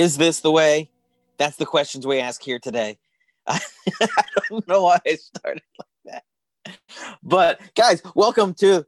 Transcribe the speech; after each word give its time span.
Is 0.00 0.16
this 0.16 0.40
the 0.40 0.50
way? 0.50 0.88
That's 1.36 1.58
the 1.58 1.66
questions 1.66 2.06
we 2.06 2.20
ask 2.20 2.42
here 2.42 2.58
today. 2.58 2.96
I 3.46 3.60
don't 4.48 4.66
know 4.66 4.84
why 4.84 4.98
I 5.06 5.16
started 5.16 5.62
like 5.78 6.24
that. 6.64 6.78
But 7.22 7.60
guys, 7.74 8.00
welcome 8.14 8.54
to 8.54 8.86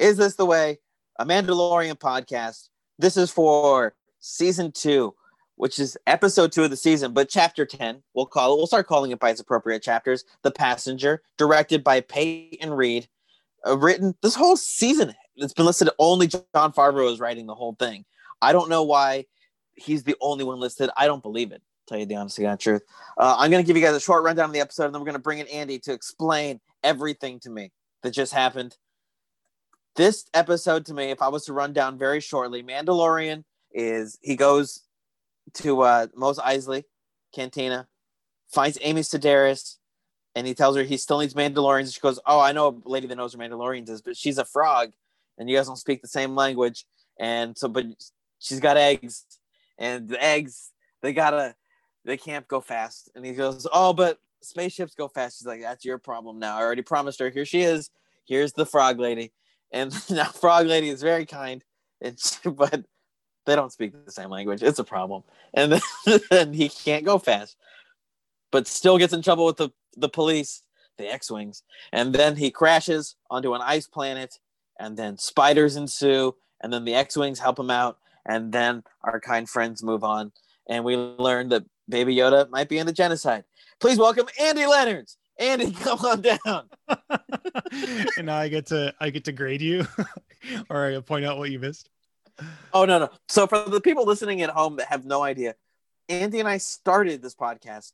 Is 0.00 0.16
This 0.16 0.34
the 0.34 0.46
Way? 0.46 0.80
A 1.20 1.24
Mandalorian 1.24 1.94
podcast. 1.94 2.70
This 2.98 3.16
is 3.16 3.30
for 3.30 3.94
season 4.18 4.72
two, 4.72 5.14
which 5.54 5.78
is 5.78 5.96
episode 6.08 6.50
two 6.50 6.64
of 6.64 6.70
the 6.70 6.76
season, 6.76 7.12
but 7.12 7.28
chapter 7.28 7.64
10, 7.64 8.02
we'll 8.14 8.26
call 8.26 8.52
it. 8.52 8.56
We'll 8.56 8.66
start 8.66 8.88
calling 8.88 9.12
it 9.12 9.20
by 9.20 9.30
its 9.30 9.40
appropriate 9.40 9.84
chapters. 9.84 10.24
The 10.42 10.50
Passenger, 10.50 11.22
directed 11.36 11.84
by 11.84 12.00
Peyton 12.00 12.72
Reed, 12.72 13.06
uh, 13.64 13.78
written 13.78 14.16
this 14.22 14.34
whole 14.34 14.56
season. 14.56 15.14
It's 15.36 15.54
been 15.54 15.66
listed 15.66 15.88
only 16.00 16.26
Jon 16.26 16.72
Favreau 16.72 17.12
is 17.12 17.20
writing 17.20 17.46
the 17.46 17.54
whole 17.54 17.76
thing. 17.78 18.04
I 18.42 18.52
don't 18.52 18.68
know 18.68 18.82
why 18.82 19.26
he's 19.78 20.04
the 20.04 20.16
only 20.20 20.44
one 20.44 20.60
listed. 20.60 20.90
I 20.96 21.06
don't 21.06 21.22
believe 21.22 21.52
it. 21.52 21.62
Tell 21.86 21.98
you 21.98 22.06
the 22.06 22.16
honest 22.16 22.36
to 22.36 22.56
truth. 22.58 22.82
Uh, 23.16 23.36
I'm 23.38 23.50
going 23.50 23.62
to 23.62 23.66
give 23.66 23.76
you 23.76 23.82
guys 23.82 23.96
a 23.96 24.00
short 24.00 24.22
rundown 24.22 24.46
of 24.46 24.52
the 24.52 24.60
episode, 24.60 24.86
and 24.86 24.94
then 24.94 25.00
we're 25.00 25.06
going 25.06 25.14
to 25.14 25.20
bring 25.20 25.38
in 25.38 25.48
Andy 25.48 25.78
to 25.80 25.92
explain 25.92 26.60
everything 26.84 27.40
to 27.40 27.50
me 27.50 27.72
that 28.02 28.10
just 28.10 28.34
happened. 28.34 28.76
This 29.96 30.26
episode, 30.34 30.84
to 30.86 30.94
me, 30.94 31.10
if 31.10 31.22
I 31.22 31.28
was 31.28 31.46
to 31.46 31.52
run 31.52 31.72
down 31.72 31.98
very 31.98 32.20
shortly, 32.20 32.62
Mandalorian 32.62 33.44
is 33.72 34.18
he 34.22 34.36
goes 34.36 34.82
to 35.54 35.80
uh, 35.80 36.06
Mos 36.14 36.38
Eisley 36.38 36.84
Cantina, 37.34 37.88
finds 38.48 38.78
Amy 38.82 39.00
Sedaris, 39.00 39.76
and 40.34 40.46
he 40.46 40.54
tells 40.54 40.76
her 40.76 40.82
he 40.82 40.96
still 40.98 41.20
needs 41.20 41.34
Mandalorians. 41.34 41.94
She 41.94 42.00
goes, 42.00 42.20
"Oh, 42.26 42.38
I 42.38 42.52
know 42.52 42.82
a 42.84 42.88
lady 42.88 43.06
that 43.06 43.16
knows 43.16 43.36
where 43.36 43.48
Mandalorians 43.48 43.88
is, 43.88 44.02
but 44.02 44.16
she's 44.16 44.38
a 44.38 44.44
frog, 44.44 44.92
and 45.38 45.48
you 45.48 45.56
guys 45.56 45.66
don't 45.66 45.76
speak 45.76 46.02
the 46.02 46.08
same 46.08 46.34
language, 46.34 46.84
and 47.18 47.56
so 47.56 47.68
but 47.68 47.86
she's 48.38 48.60
got 48.60 48.76
eggs, 48.76 49.24
and 49.78 50.08
the 50.08 50.22
eggs 50.22 50.72
they 51.02 51.12
gotta 51.12 51.54
they 52.04 52.16
can't 52.16 52.46
go 52.48 52.60
fast." 52.60 53.10
And 53.14 53.24
he 53.24 53.32
goes, 53.32 53.66
"Oh, 53.72 53.92
but 53.92 54.18
spaceships 54.42 54.94
go 54.94 55.08
fast." 55.08 55.38
She's 55.38 55.46
like, 55.46 55.60
"That's 55.60 55.84
your 55.84 55.98
problem 55.98 56.38
now. 56.38 56.56
I 56.56 56.62
already 56.62 56.82
promised 56.82 57.20
her. 57.20 57.30
Here 57.30 57.44
she 57.44 57.62
is. 57.62 57.90
Here's 58.26 58.52
the 58.52 58.66
frog 58.66 58.98
lady." 58.98 59.32
And 59.72 59.92
now 60.10 60.24
frog 60.24 60.66
lady 60.66 60.88
is 60.88 61.02
very 61.02 61.26
kind, 61.26 61.64
and 62.00 62.18
she, 62.20 62.50
but 62.50 62.84
they 63.48 63.56
don't 63.56 63.72
speak 63.72 63.92
the 64.04 64.12
same 64.12 64.30
language. 64.30 64.62
It's 64.62 64.78
a 64.78 64.84
problem. 64.84 65.24
And 65.54 65.72
then 65.72 65.80
and 66.30 66.54
he 66.54 66.68
can't 66.68 67.04
go 67.04 67.18
fast, 67.18 67.56
but 68.52 68.66
still 68.66 68.98
gets 68.98 69.12
in 69.12 69.22
trouble 69.22 69.46
with 69.46 69.56
the, 69.56 69.70
the 69.96 70.08
police, 70.08 70.62
the 70.98 71.10
X 71.10 71.30
Wings. 71.30 71.62
And 71.92 72.14
then 72.14 72.36
he 72.36 72.50
crashes 72.50 73.16
onto 73.30 73.54
an 73.54 73.62
ice 73.62 73.86
planet, 73.86 74.38
and 74.78 74.96
then 74.96 75.16
spiders 75.16 75.76
ensue, 75.76 76.34
and 76.60 76.72
then 76.72 76.84
the 76.84 76.94
X 76.94 77.16
Wings 77.16 77.38
help 77.38 77.58
him 77.58 77.70
out. 77.70 77.98
And 78.28 78.52
then 78.52 78.84
our 79.02 79.18
kind 79.20 79.48
friends 79.48 79.82
move 79.82 80.04
on. 80.04 80.32
And 80.68 80.84
we 80.84 80.96
learn 80.96 81.48
that 81.48 81.64
Baby 81.88 82.14
Yoda 82.14 82.48
might 82.50 82.68
be 82.68 82.78
in 82.78 82.86
the 82.86 82.92
genocide. 82.92 83.44
Please 83.80 83.98
welcome 83.98 84.26
Andy 84.38 84.66
Leonards. 84.66 85.16
Andy, 85.38 85.72
come 85.80 85.98
on 86.00 86.20
down. 86.20 86.68
and 88.16 88.26
now 88.26 88.36
I 88.36 88.48
get 88.48 88.66
to 88.66 88.94
I 89.00 89.10
get 89.10 89.24
to 89.24 89.32
grade 89.32 89.62
you 89.62 89.86
or 90.70 90.86
I 90.86 91.00
point 91.00 91.24
out 91.24 91.38
what 91.38 91.50
you 91.50 91.58
missed. 91.58 91.88
Oh 92.72 92.84
no, 92.84 92.98
no. 92.98 93.10
So 93.28 93.46
for 93.46 93.64
the 93.68 93.80
people 93.80 94.04
listening 94.04 94.42
at 94.42 94.50
home 94.50 94.76
that 94.76 94.88
have 94.88 95.04
no 95.04 95.22
idea, 95.22 95.54
Andy 96.08 96.40
and 96.40 96.48
I 96.48 96.58
started 96.58 97.22
this 97.22 97.34
podcast 97.34 97.92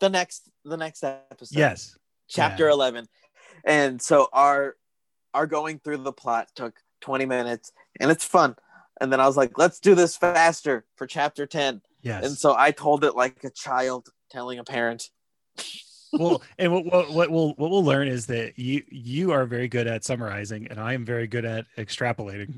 the 0.00 0.08
next 0.08 0.48
the 0.64 0.76
next 0.76 1.04
episode. 1.04 1.58
Yes. 1.58 1.96
Chapter 2.28 2.66
Yeah. 2.66 2.72
11. 2.72 3.08
And 3.64 4.00
so 4.00 4.28
our 4.32 4.76
our 5.34 5.46
going 5.46 5.78
through 5.78 5.98
the 5.98 6.12
plot 6.12 6.48
took 6.54 6.74
20 7.02 7.26
minutes 7.26 7.72
and 8.00 8.10
it's 8.10 8.24
fun. 8.24 8.56
And 9.00 9.12
then 9.12 9.20
I 9.20 9.26
was 9.26 9.36
like, 9.36 9.58
let's 9.58 9.80
do 9.80 9.94
this 9.94 10.16
faster 10.16 10.84
for 10.96 11.06
chapter 11.06 11.46
10. 11.46 11.80
Yes. 12.02 12.24
And 12.24 12.36
so 12.36 12.54
I 12.56 12.70
told 12.70 13.04
it 13.04 13.14
like 13.16 13.42
a 13.44 13.50
child 13.50 14.08
telling 14.30 14.58
a 14.58 14.64
parent. 14.64 15.08
well, 16.12 16.42
and 16.58 16.72
what, 16.72 16.84
what 16.86 17.10
what 17.12 17.30
we'll 17.30 17.50
what 17.54 17.70
we'll 17.70 17.84
learn 17.84 18.08
is 18.08 18.26
that 18.26 18.58
you 18.58 18.82
you 18.88 19.32
are 19.32 19.44
very 19.46 19.68
good 19.68 19.86
at 19.86 20.04
summarizing, 20.04 20.66
and 20.68 20.78
I 20.80 20.94
am 20.94 21.04
very 21.04 21.26
good 21.26 21.44
at 21.44 21.66
extrapolating. 21.78 22.54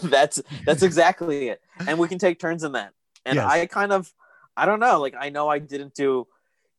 that's 0.10 0.42
that's 0.64 0.82
exactly 0.82 1.48
it. 1.50 1.60
And 1.86 1.98
we 1.98 2.08
can 2.08 2.18
take 2.18 2.38
turns 2.38 2.64
in 2.64 2.72
that. 2.72 2.92
And 3.24 3.36
Yes. 3.36 3.50
I 3.50 3.66
kind 3.66 3.92
of 3.92 4.12
I 4.56 4.66
don't 4.66 4.80
know, 4.80 5.00
like 5.00 5.14
I 5.18 5.28
know 5.30 5.48
I 5.48 5.58
didn't 5.58 5.94
do 5.94 6.26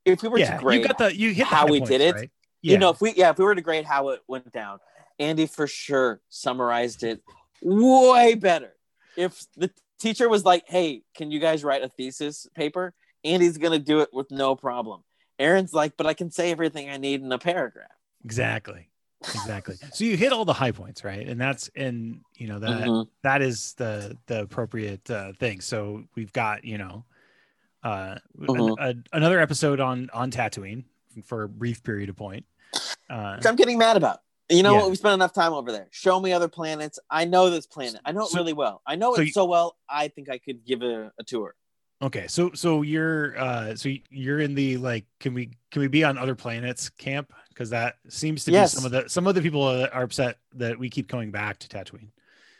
if 0.05 0.21
we 0.21 0.29
were 0.29 0.39
yeah, 0.39 0.57
to 0.57 0.63
grade 0.63 0.81
you 0.81 0.87
got 0.87 0.97
the 0.97 1.15
you 1.15 1.33
hit 1.33 1.45
how 1.47 1.65
we 1.65 1.79
points, 1.79 1.89
did 1.89 2.01
it. 2.01 2.15
right? 2.15 2.31
you 2.61 2.77
know 2.77 2.89
if 2.89 3.01
we 3.01 3.13
yeah 3.13 3.29
if 3.29 3.37
we 3.37 3.45
were 3.45 3.55
to 3.55 3.61
grade 3.61 3.85
how 3.85 4.09
it 4.09 4.21
went 4.27 4.51
down 4.51 4.79
andy 5.19 5.45
for 5.45 5.67
sure 5.67 6.21
summarized 6.29 7.03
it 7.03 7.21
way 7.63 8.35
better. 8.35 8.73
If 9.17 9.45
the 9.57 9.71
teacher 9.99 10.27
was 10.27 10.43
like 10.43 10.63
hey 10.67 11.03
can 11.15 11.31
you 11.31 11.39
guys 11.39 11.63
write 11.63 11.83
a 11.83 11.89
thesis 11.89 12.47
paper? 12.55 12.93
Andy's 13.23 13.57
gonna 13.57 13.79
do 13.79 14.01
it 14.01 14.09
with 14.13 14.29
no 14.31 14.55
problem. 14.55 15.03
Aaron's 15.39 15.73
like 15.73 15.95
but 15.97 16.05
i 16.05 16.13
can 16.13 16.29
say 16.31 16.51
everything 16.51 16.89
i 16.89 16.97
need 16.97 17.21
in 17.21 17.31
a 17.31 17.37
paragraph. 17.39 17.87
Exactly. 18.25 18.89
Exactly. 19.21 19.75
So 19.93 20.03
you 20.03 20.17
hit 20.17 20.33
all 20.33 20.43
the 20.45 20.53
high 20.53 20.71
points 20.71 21.03
right? 21.03 21.25
And 21.27 21.39
that's 21.39 21.69
and 21.75 22.21
you 22.35 22.47
know 22.47 22.59
that 22.59 22.69
Mhm. 22.87 23.07
that 23.23 23.41
is 23.41 23.73
the 23.75 24.17
the 24.27 24.41
appropriate 24.41 25.09
uh, 25.09 25.31
thing. 25.39 25.61
So 25.61 26.03
we've 26.15 26.33
got 26.33 26.65
you 26.65 26.77
know 26.77 27.05
uh 27.83 28.15
an- 28.39 28.47
Mhm. 28.47 28.75
a- 28.79 29.15
another 29.15 29.39
episode 29.39 29.79
on 29.79 30.09
on 30.13 30.31
Tatooine 30.31 30.83
for 31.23 31.43
a 31.43 31.49
brief 31.49 31.83
period 31.83 32.09
of 32.09 32.15
point. 32.17 32.45
Uh 33.09 33.35
which 33.37 33.45
i'm 33.45 33.55
getting 33.55 33.77
mad 33.77 33.95
about 33.97 34.19
you 34.49 34.63
know 34.63 34.73
Yeah. 34.73 34.81
what 34.81 34.89
we 34.89 34.95
spent 34.95 35.13
enough 35.13 35.33
time 35.33 35.53
over 35.53 35.71
there. 35.71 35.87
Show 35.91 36.19
me 36.19 36.33
other 36.33 36.47
planets. 36.47 36.99
I 37.09 37.25
know 37.25 37.49
this 37.49 37.65
planet. 37.65 38.01
I 38.05 38.11
know 38.11 38.23
it 38.23 38.29
So- 38.29 38.37
really 38.39 38.53
well. 38.53 38.81
I 38.85 38.95
know 38.95 39.15
so 39.15 39.21
it 39.21 39.27
you- 39.27 39.31
so 39.33 39.45
well 39.45 39.77
i 39.89 40.07
think 40.07 40.29
i 40.29 40.37
could 40.37 40.65
give 40.65 40.81
a, 40.81 41.11
a 41.19 41.23
tour. 41.23 41.55
Okay 42.01 42.27
so 42.27 42.51
so 42.53 42.81
you're 42.81 43.37
uh 43.39 43.75
so 43.75 43.89
you're 44.09 44.39
in 44.39 44.55
the 44.55 44.77
like 44.77 45.05
can 45.19 45.33
we 45.33 45.51
can 45.71 45.81
we 45.81 45.87
be 45.87 46.03
on 46.03 46.17
other 46.17 46.35
planets 46.35 46.89
camp? 46.89 47.31
Because 47.49 47.69
that 47.69 47.95
seems 48.09 48.43
to 48.45 48.51
Yes. 48.51 48.73
be 48.73 48.77
some 48.81 48.85
of 48.85 48.91
the 48.91 49.09
some 49.09 49.27
of 49.27 49.35
the 49.35 49.41
people 49.41 49.65
that 49.77 49.93
are 49.93 50.03
upset 50.03 50.37
that 50.55 50.77
we 50.77 50.89
keep 50.89 51.07
coming 51.07 51.31
back 51.31 51.59
to 51.59 51.67
Tatooine. 51.69 52.09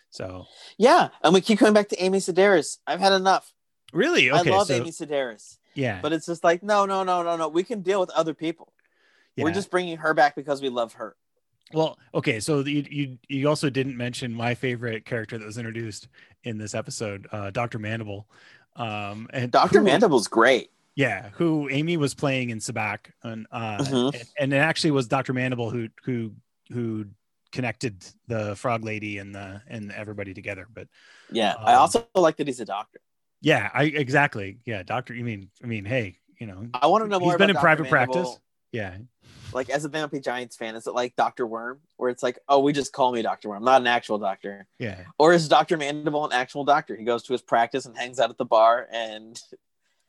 So 0.10 0.46
yeah 0.78 1.10
and 1.24 1.34
we 1.34 1.42
keep 1.42 1.60
coming 1.60 1.74
back 1.74 1.90
to 1.90 2.02
amy 2.02 2.20
sedaris. 2.20 2.78
I've 2.88 3.00
had 3.02 3.12
enough. 3.14 3.54
Really? 3.92 4.32
Okay 4.32 4.50
i 4.52 4.56
love 4.58 4.68
so 4.68 4.76
amy 4.76 4.92
sedaris. 4.92 5.58
Yeah. 5.76 6.00
But 6.02 6.14
it's 6.14 6.26
just 6.28 6.44
like 6.44 6.64
no 6.64 6.86
no 6.86 7.04
no 7.04 7.24
no 7.24 7.36
no. 7.36 7.48
We 7.50 7.64
can 7.64 7.82
deal 7.82 8.00
with 8.00 8.12
other 8.12 8.34
people. 8.34 8.72
We're 9.36 9.52
just 9.52 9.72
bringing 9.72 9.98
her 9.98 10.14
back 10.14 10.36
because 10.36 10.62
we 10.62 10.70
love 10.70 10.94
her 10.94 11.16
Well, 11.74 11.98
okay, 12.14 12.40
so 12.40 12.60
you 12.60 12.86
you 12.90 13.18
you 13.28 13.50
also 13.50 13.70
didn't 13.70 13.98
mention 13.98 14.34
my 14.34 14.54
favorite 14.56 15.06
character 15.06 15.38
that 15.38 15.46
was 15.46 15.58
introduced 15.58 16.08
in 16.44 16.58
this 16.58 16.76
episode, 16.76 17.28
uh, 17.32 17.50
Doctor 17.50 17.80
Mandible, 17.80 18.28
um, 18.76 19.28
and 19.34 19.52
dr 19.52 19.78
who- 19.80 19.86
mandible's 19.86 20.28
great 20.28 20.70
yeah, 20.96 21.30
who 21.34 21.70
Amy 21.72 21.98
was 21.98 22.14
playing 22.14 22.52
in 22.52 22.60
sabacc, 22.60 23.00
and 23.24 23.48
uh, 23.52 23.80
Mhm. 23.80 24.14
and, 24.14 24.24
and 24.40 24.54
it 24.54 24.58
actually 24.58 24.92
was 24.92 25.08
Doctor 25.08 25.34
Mandible 25.34 25.72
who 25.72 25.90
who 26.04 26.34
who 26.72 27.06
connected 27.52 28.04
the 28.28 28.56
Frog 28.56 28.84
Lady 28.84 29.18
and 29.18 29.34
the 29.34 29.62
and 29.68 29.92
everybody 29.92 30.34
together. 30.36 30.68
But 30.72 30.88
yeah 31.32 31.56
i 31.60 31.74
Um, 31.74 31.80
also 31.82 32.08
like 32.16 32.38
that 32.38 32.46
he's 32.48 32.60
a 32.60 32.66
doctor 32.66 33.00
yeah, 33.42 33.70
I 33.74 33.84
exactly 33.86 34.60
yeah, 34.66 34.84
Doctor. 34.84 35.14
You 35.14 35.24
mean 35.26 35.50
I 35.64 35.68
mean, 35.68 35.84
hey, 35.84 36.18
you 36.40 36.48
know, 36.48 36.68
i 36.76 36.88
want 36.88 37.04
to 37.04 37.10
know 37.10 37.20
more 37.20 37.32
he's 37.32 37.38
been 37.38 37.50
in 37.50 37.56
about 37.56 37.62
private 37.62 37.92
Mandible. 37.92 38.14
practice. 38.14 38.40
Yeah, 38.74 38.98
like 39.54 39.70
as 39.70 39.86
a 39.86 39.90
vampire 39.90 40.20
giants 40.20 40.56
fan 40.58 40.76
is 40.76 40.88
it 40.88 40.94
like 40.94 41.16
dr 41.16 41.46
worm? 41.48 41.80
Where 41.98 42.10
it's 42.10 42.24
like 42.24 42.40
oh 42.50 42.60
we 42.60 42.74
just 42.74 42.92
call 42.92 43.14
me 43.14 43.22
dr 43.22 43.48
worm 43.48 43.64
not 43.64 43.80
an 43.82 43.88
actual 43.88 44.18
doctor. 44.18 44.68
Yeah. 44.80 45.06
or 45.18 45.32
is 45.32 45.48
dr 45.48 45.78
mandible 45.78 46.26
an 46.26 46.34
actual 46.34 46.66
doctor? 46.66 46.96
He 46.98 47.06
goes 47.06 47.24
to 47.24 47.34
his 47.34 47.42
practice 47.42 47.86
and 47.86 47.96
hangs 47.98 48.20
out 48.20 48.30
at 48.30 48.38
the 48.38 48.46
bar 48.46 48.88
and, 48.92 49.40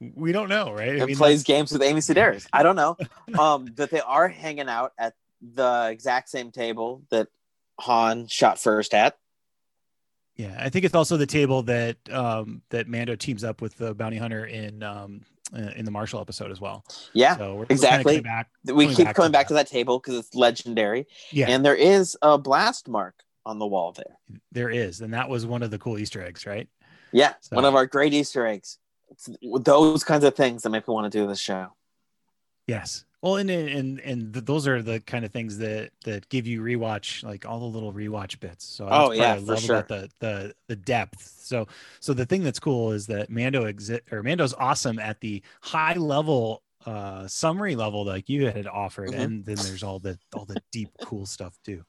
We 0.01 0.33
don't 0.33 0.49
know, 0.49 0.73
right? 0.73 0.89
I 0.89 0.93
and 0.97 1.07
mean, 1.07 1.17
plays 1.17 1.43
that's- 1.43 1.45
games 1.45 1.73
with 1.73 1.83
amy 1.83 2.01
sedaris. 2.01 2.47
I 2.53 2.63
don't 2.65 2.77
know. 2.77 2.97
Um 3.39 3.67
that 3.77 3.91
they 3.91 4.01
are 4.01 4.29
hanging 4.29 4.69
out 4.69 4.93
at 4.99 5.15
the 5.43 5.89
exact 5.93 6.31
same 6.31 6.51
table 6.51 7.03
that 7.11 7.29
han 7.79 8.27
shot 8.29 8.59
first 8.59 8.95
at. 8.95 9.17
Yeah, 10.37 10.57
I 10.59 10.69
think 10.71 10.85
it's 10.85 10.95
also 10.97 11.17
the 11.17 11.27
table 11.27 11.63
that 11.65 11.97
um, 12.11 12.63
that 12.71 12.89
Mando 12.89 13.15
teams 13.15 13.45
up 13.45 13.61
with 13.61 13.77
the 13.77 13.95
bounty 13.95 14.17
hunter 14.17 14.45
in 14.47 14.83
um, 14.83 15.21
Uh, 15.55 15.71
in 15.77 15.85
the 15.85 15.91
Marshal 15.91 16.21
episode 16.21 16.51
as 16.51 16.61
well. 16.61 16.85
yeah 17.13 17.37
So 17.37 17.65
exactly. 17.71 18.21
back. 18.21 18.49
we 18.65 18.89
keep 18.93 19.05
back 19.07 19.15
coming 19.15 19.29
to 19.31 19.33
back 19.39 19.47
to 19.49 19.55
that 19.55 19.69
table 19.69 20.01
because 20.01 20.17
it's 20.19 20.35
legendary 20.35 21.07
Yeah, 21.31 21.49
and 21.49 21.65
there 21.65 21.77
is 21.77 22.17
a 22.23 22.37
blast 22.39 22.89
mark 22.89 23.15
on 23.47 23.59
the 23.61 23.67
wall 23.67 23.93
there 23.93 24.19
there 24.51 24.71
is, 24.71 25.01
and 25.01 25.15
that 25.15 25.29
was 25.29 25.47
one 25.47 25.63
of 25.63 25.71
the 25.71 25.79
cool 25.79 25.97
Easter 25.99 26.21
eggs, 26.23 26.45
right? 26.47 26.69
yeah 27.13 27.35
So- 27.41 27.55
one 27.57 27.65
of 27.65 27.75
our 27.77 27.87
great 27.87 28.13
easter 28.15 28.45
eggs 28.47 28.79
it's 29.11 29.29
those 29.63 30.03
kinds 30.03 30.25
of 30.25 30.35
things 30.35 30.63
that 30.63 30.71
make 30.71 30.89
me 30.89 30.93
want 30.95 31.11
to 31.13 31.19
do 31.19 31.27
this 31.29 31.39
show 31.39 31.69
Yes. 32.67 33.05
Well, 33.25 33.37
and 33.39 33.49
and 33.49 34.01
and 34.01 34.35
th- 34.35 34.45
those 34.45 34.69
are 34.69 34.83
the 34.83 35.01
kind 35.01 35.25
of 35.25 35.33
things 35.33 35.57
that 35.57 35.93
that 36.05 36.29
give 36.29 36.47
you 36.47 36.61
rewatch, 36.61 37.25
like 37.25 37.47
all 37.47 37.59
the 37.59 37.65
little 37.65 37.91
rewatch 37.91 38.39
bits. 38.39 38.67
So 38.67 38.87
Oh, 38.91 39.13
yeah, 39.13 39.33
I 39.33 39.37
for 39.39 39.41
love 39.53 39.61
sure. 39.63 39.77
about 39.79 39.89
the 39.89 40.11
the 40.19 40.55
the 40.69 40.77
depth. 40.77 41.23
So 41.41 41.67
so 42.01 42.13
the 42.13 42.27
thing 42.27 42.43
that's 42.43 42.61
cool 42.61 42.93
is 42.93 43.07
that 43.07 43.31
Mando 43.31 43.65
exit 43.65 44.05
or 44.13 44.23
Mando's 44.23 44.53
awesome 44.53 44.99
at 44.99 45.21
the 45.23 45.43
high 45.63 45.95
level 45.95 46.63
uh, 46.87 47.27
summary 47.29 47.77
level 47.77 48.05
like 48.05 48.29
you 48.29 48.47
had 48.47 48.67
offered, 48.67 49.13
Mhm. 49.13 49.25
and 49.25 49.45
then 49.45 49.63
there's 49.63 49.83
all 49.83 49.99
the 49.99 50.19
all 50.35 50.45
the 50.45 50.59
deep 50.73 50.91
cool 51.03 51.27
stuff 51.27 51.59
too. 51.65 51.83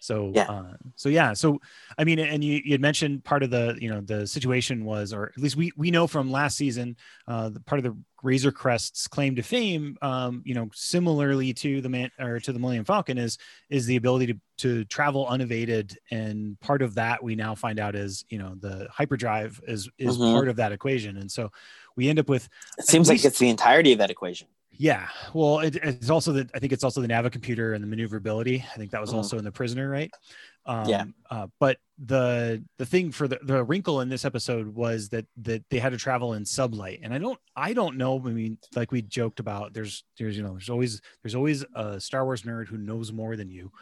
So 0.00 0.34
Yeah. 0.34 0.46
uh, 0.46 0.74
so 0.96 1.08
yeah, 1.08 1.32
so 1.32 1.58
I 1.98 2.04
mean, 2.04 2.18
and 2.18 2.42
you 2.42 2.60
you 2.64 2.72
had 2.72 2.80
mentioned 2.80 3.24
part 3.24 3.42
of 3.42 3.50
the 3.50 3.76
you 3.80 3.90
know 3.90 4.00
the 4.00 4.26
situation 4.26 4.84
was, 4.84 5.12
or 5.12 5.30
at 5.36 5.38
least 5.42 5.56
we 5.56 5.72
we 5.76 5.90
know 5.90 6.06
from 6.06 6.30
last 6.30 6.56
season, 6.56 6.96
uh, 7.26 7.48
the 7.50 7.60
part 7.60 7.78
of 7.78 7.84
the 7.84 7.96
Razor 8.22 8.50
Crest's 8.50 9.06
claim 9.06 9.36
to 9.36 9.42
fame, 9.42 9.96
um, 10.02 10.42
you 10.44 10.54
know, 10.54 10.68
similarly 10.74 11.52
to 11.54 11.80
the 11.80 11.88
man 11.88 12.10
or 12.18 12.40
to 12.40 12.52
the 12.52 12.58
Millennium 12.58 12.84
Falcon 12.84 13.18
is 13.18 13.38
is 13.70 13.86
the 13.86 13.96
ability 13.96 14.26
to 14.28 14.40
to 14.58 14.84
travel 14.86 15.26
unabated, 15.28 15.96
and 16.10 16.58
part 16.60 16.82
of 16.82 16.94
that 16.96 17.22
we 17.22 17.36
now 17.36 17.54
find 17.54 17.78
out 17.78 17.94
is 17.94 18.24
you 18.28 18.38
know 18.38 18.54
the 18.58 18.88
hyperdrive 18.90 19.60
is 19.68 19.88
is 19.98 20.18
Mhm. 20.18 20.32
part 20.32 20.48
of 20.48 20.56
that 20.56 20.72
equation, 20.72 21.16
and 21.16 21.30
so 21.30 21.50
we 21.98 22.08
end 22.08 22.18
up 22.18 22.28
with 22.28 22.48
It 22.78 22.86
seems 22.86 23.08
like 23.08 23.24
it's 23.24 23.38
the 23.38 23.48
entirety 23.50 23.92
of 23.92 23.98
that 23.98 24.10
equation. 24.10 24.48
yeah. 24.70 25.08
Well, 25.34 25.58
it, 25.58 25.74
it's 25.76 26.08
also 26.10 26.32
the 26.32 26.48
I 26.54 26.58
think 26.60 26.72
it's 26.72 26.84
also 26.84 27.00
the 27.02 27.08
Navicomputer 27.08 27.74
and 27.74 27.82
the 27.82 27.88
maneuverability. 27.88 28.64
I 28.72 28.76
think 28.78 28.92
that 28.92 29.00
was 29.00 29.10
Mhm. 29.10 29.16
also 29.16 29.36
in 29.38 29.44
the 29.44 29.52
prisoner, 29.52 29.90
right? 29.90 30.10
Um, 30.64 30.88
Yeah. 30.88 31.04
Uh, 31.30 31.46
but 31.58 31.78
the 31.98 32.62
the 32.78 32.86
thing 32.86 33.10
for 33.10 33.26
the, 33.26 33.38
the 33.42 33.64
wrinkle 33.64 34.00
in 34.02 34.08
this 34.08 34.24
episode 34.24 34.66
was 34.74 35.08
that 35.08 35.26
that 35.38 35.64
they 35.70 35.80
had 35.80 35.90
to 35.92 35.98
travel 35.98 36.34
in 36.34 36.44
sublight, 36.44 37.00
and 37.02 37.12
I 37.12 37.18
don't 37.18 37.40
I 37.56 37.72
don't 37.74 37.96
know. 37.96 38.18
I 38.24 38.30
mean, 38.30 38.58
like 38.76 38.92
we 38.92 39.02
joked 39.02 39.40
about, 39.40 39.72
there's 39.74 40.04
there's 40.18 40.36
you 40.36 40.44
know 40.44 40.52
there's 40.52 40.70
always 40.70 41.00
there's 41.22 41.34
always 41.34 41.64
a 41.74 42.00
Star 42.00 42.24
Wars 42.24 42.42
nerd 42.42 42.68
who 42.68 42.78
knows 42.78 43.10
more 43.12 43.34
than 43.34 43.50
you, 43.50 43.72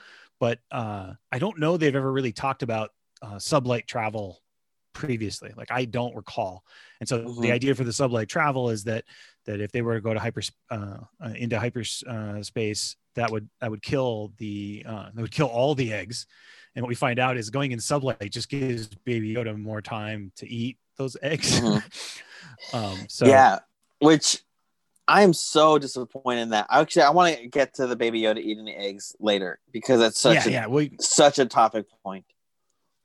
but 0.40 0.60
uh, 0.70 1.12
I 1.30 1.38
don't 1.38 1.58
know 1.58 1.76
they've 1.76 1.94
ever 2.02 2.10
really 2.10 2.32
talked 2.32 2.62
about 2.62 2.88
uh, 3.20 3.34
sublight 3.36 3.86
travel 3.86 4.40
previously. 4.96 5.52
Like 5.56 5.70
I 5.70 5.84
don't 5.84 6.14
recall, 6.16 6.64
and 7.00 7.08
so 7.08 7.18
the 7.18 7.24
Mhm. 7.48 7.52
idea 7.52 7.74
for 7.74 7.84
the 7.84 7.90
sublight 7.90 8.28
travel 8.28 8.70
is 8.70 8.84
that 8.84 9.04
that 9.44 9.60
if 9.60 9.70
they 9.70 9.82
were 9.82 9.94
to 9.96 10.00
go 10.00 10.14
to 10.14 10.20
hyper 10.20 10.42
uh, 10.70 10.98
uh, 11.24 11.34
into 11.36 11.58
hyperspace, 11.58 12.96
that 13.14 13.30
would 13.30 13.48
that 13.60 13.70
would 13.70 13.82
kill 13.82 14.32
the 14.38 14.84
uh, 14.86 15.10
that 15.14 15.20
would 15.20 15.30
kill 15.30 15.48
all 15.48 15.74
the 15.74 15.92
eggs. 15.92 16.26
And 16.74 16.82
what 16.82 16.88
we 16.88 16.94
find 16.94 17.18
out 17.18 17.36
is 17.36 17.48
going 17.50 17.72
in 17.72 17.78
sublight 17.78 18.30
just 18.30 18.50
gives 18.50 18.88
Baby 19.04 19.34
Yoda 19.34 19.58
more 19.58 19.80
time 19.80 20.32
to 20.36 20.48
eat 20.48 20.78
those 20.96 21.16
eggs. 21.22 21.60
Mhm. 21.60 21.82
um, 22.72 23.06
so 23.08 23.26
yeah, 23.26 23.60
which 24.00 24.42
I 25.08 25.22
am 25.22 25.32
so 25.32 25.78
disappointed 25.78 26.42
in 26.42 26.50
that. 26.50 26.66
Actually, 26.68 27.02
I 27.02 27.10
want 27.10 27.36
to 27.38 27.46
get 27.46 27.74
to 27.74 27.86
the 27.86 27.96
baby 27.96 28.22
Yoda 28.22 28.38
eating 28.38 28.64
the 28.64 28.76
eggs 28.76 29.14
later 29.20 29.60
because 29.72 30.00
that's 30.00 30.18
such 30.18 30.46
yeah, 30.46 30.48
a 30.48 30.50
yeah. 30.50 30.66
We, 30.66 30.96
such 31.00 31.38
a 31.38 31.46
topic 31.46 31.86
point. 32.04 32.24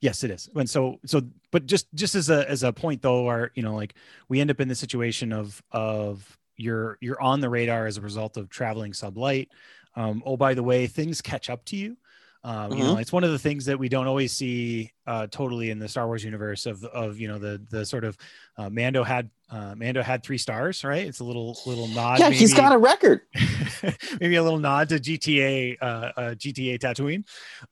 Yes, 0.02 0.24
it 0.24 0.32
is. 0.32 0.50
And 0.56 0.70
so, 0.70 1.00
so, 1.06 1.22
but 1.52 1.68
just, 1.68 1.88
just 1.94 2.16
as 2.16 2.30
a, 2.30 2.50
as 2.50 2.64
a 2.64 2.74
point 2.74 3.02
though, 3.02 3.30
or, 3.30 3.52
you 3.56 3.64
know, 3.64 3.76
like 3.76 3.94
we 4.30 4.42
end 4.42 4.50
up 4.52 4.60
in 4.60 4.68
the 4.68 4.76
situation 4.76 5.32
of, 5.32 5.62
of 5.72 6.38
you're, 6.58 6.98
you're 7.02 7.22
on 7.22 7.40
the 7.40 7.50
radar 7.50 7.86
as 7.86 7.98
a 7.98 8.02
result 8.02 8.36
of 8.36 8.50
traveling 8.50 8.94
sublight. 8.94 9.48
Um, 9.96 10.24
oh, 10.26 10.38
by 10.38 10.56
the 10.56 10.64
way, 10.64 10.88
things 10.88 11.22
catch 11.22 11.50
up 11.50 11.64
to 11.66 11.76
you. 11.76 11.98
Um, 12.44 12.72
You 12.74 12.84
know, 12.84 12.98
it's 12.98 13.12
one 13.14 13.24
of 13.24 13.32
the 13.32 13.40
things 13.40 13.66
that 13.66 13.78
we 13.78 13.88
don't 13.88 14.08
always 14.08 14.32
see 14.32 14.92
uh, 15.06 15.28
totally 15.28 15.70
in 15.70 15.78
the 15.80 15.88
Star 15.88 16.08
Wars 16.08 16.24
universe 16.24 16.66
of, 16.66 16.84
of, 16.86 17.20
you 17.20 17.28
know, 17.28 17.38
the, 17.38 17.62
the 17.70 17.86
sort 17.86 18.04
of 18.04 18.18
uh, 18.58 18.70
Mando 18.70 19.04
had, 19.04 19.30
uh, 19.52 19.76
Mando 19.76 20.02
had 20.02 20.24
three 20.24 20.38
stars, 20.40 20.84
right? 20.84 21.06
It's 21.06 21.20
a 21.20 21.24
little, 21.24 21.58
little 21.68 21.88
nod. 21.88 22.20
yeah, 22.20 22.30
he's 22.32 22.52
maybe- 22.52 22.62
got 22.62 22.74
a 22.74 22.78
record. 22.78 23.22
maybe 24.20 24.36
a 24.38 24.44
little 24.44 24.60
nod 24.60 24.90
to 24.90 24.96
GTA, 25.00 25.78
uh, 25.82 25.86
uh, 25.86 26.12
GTA 26.36 26.80
Tatooine, 26.80 27.24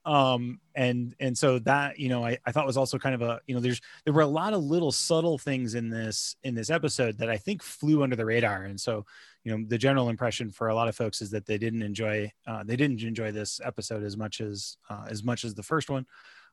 um, 0.06 0.60
and 0.76 1.16
and 1.20 1.38
so 1.38 1.60
that 1.60 2.00
you 2.00 2.10
know 2.10 2.24
I, 2.26 2.38
I 2.46 2.52
thought 2.52 2.66
was 2.66 2.78
also 2.78 2.98
kind 2.98 3.16
of 3.16 3.22
a 3.22 3.42
you 3.48 3.56
know 3.56 3.62
there's 3.62 3.82
there 4.06 4.14
were 4.14 4.22
a 4.22 4.28
lot 4.28 4.54
of 4.54 4.64
little 4.64 4.92
subtle 4.92 5.38
things 5.38 5.76
in 5.76 5.90
this 5.90 6.36
in 6.44 6.56
this 6.56 6.70
episode 6.70 7.18
that 7.20 7.30
I 7.30 7.38
think 7.38 7.62
flew 7.64 8.02
under 8.04 8.16
the 8.16 8.26
radar, 8.26 8.64
and 8.64 8.80
so 8.80 9.06
you 9.44 9.56
know 9.58 9.66
the 9.68 9.78
general 9.78 10.10
impression 10.10 10.52
for 10.52 10.68
a 10.68 10.76
lot 10.76 10.88
of 10.88 10.96
folks 10.96 11.22
is 11.22 11.32
that 11.32 11.46
they 11.46 11.58
didn't 11.58 11.82
enjoy 11.82 12.32
uh, 12.48 12.64
they 12.64 12.76
didn't 12.76 13.02
enjoy 13.04 13.32
this 13.32 13.60
episode 13.64 14.04
as 14.04 14.18
much 14.18 14.42
as 14.42 14.78
uh, 14.90 15.06
as 15.10 15.24
much 15.24 15.44
as 15.46 15.54
the 15.56 15.64
first 15.64 15.90
one. 15.90 16.06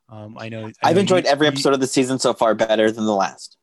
Um, 0.08 0.36
I 0.38 0.48
know 0.48 0.66
I 0.66 0.90
I've 0.90 0.98
enjoyed 0.98 1.24
you- 1.24 1.30
every 1.30 1.46
you- 1.46 1.52
episode 1.52 1.74
of 1.74 1.80
the 1.80 1.86
season 1.86 2.18
so 2.18 2.32
far 2.32 2.54
better 2.54 2.90
than 2.92 3.04
the 3.06 3.14
last. 3.14 3.56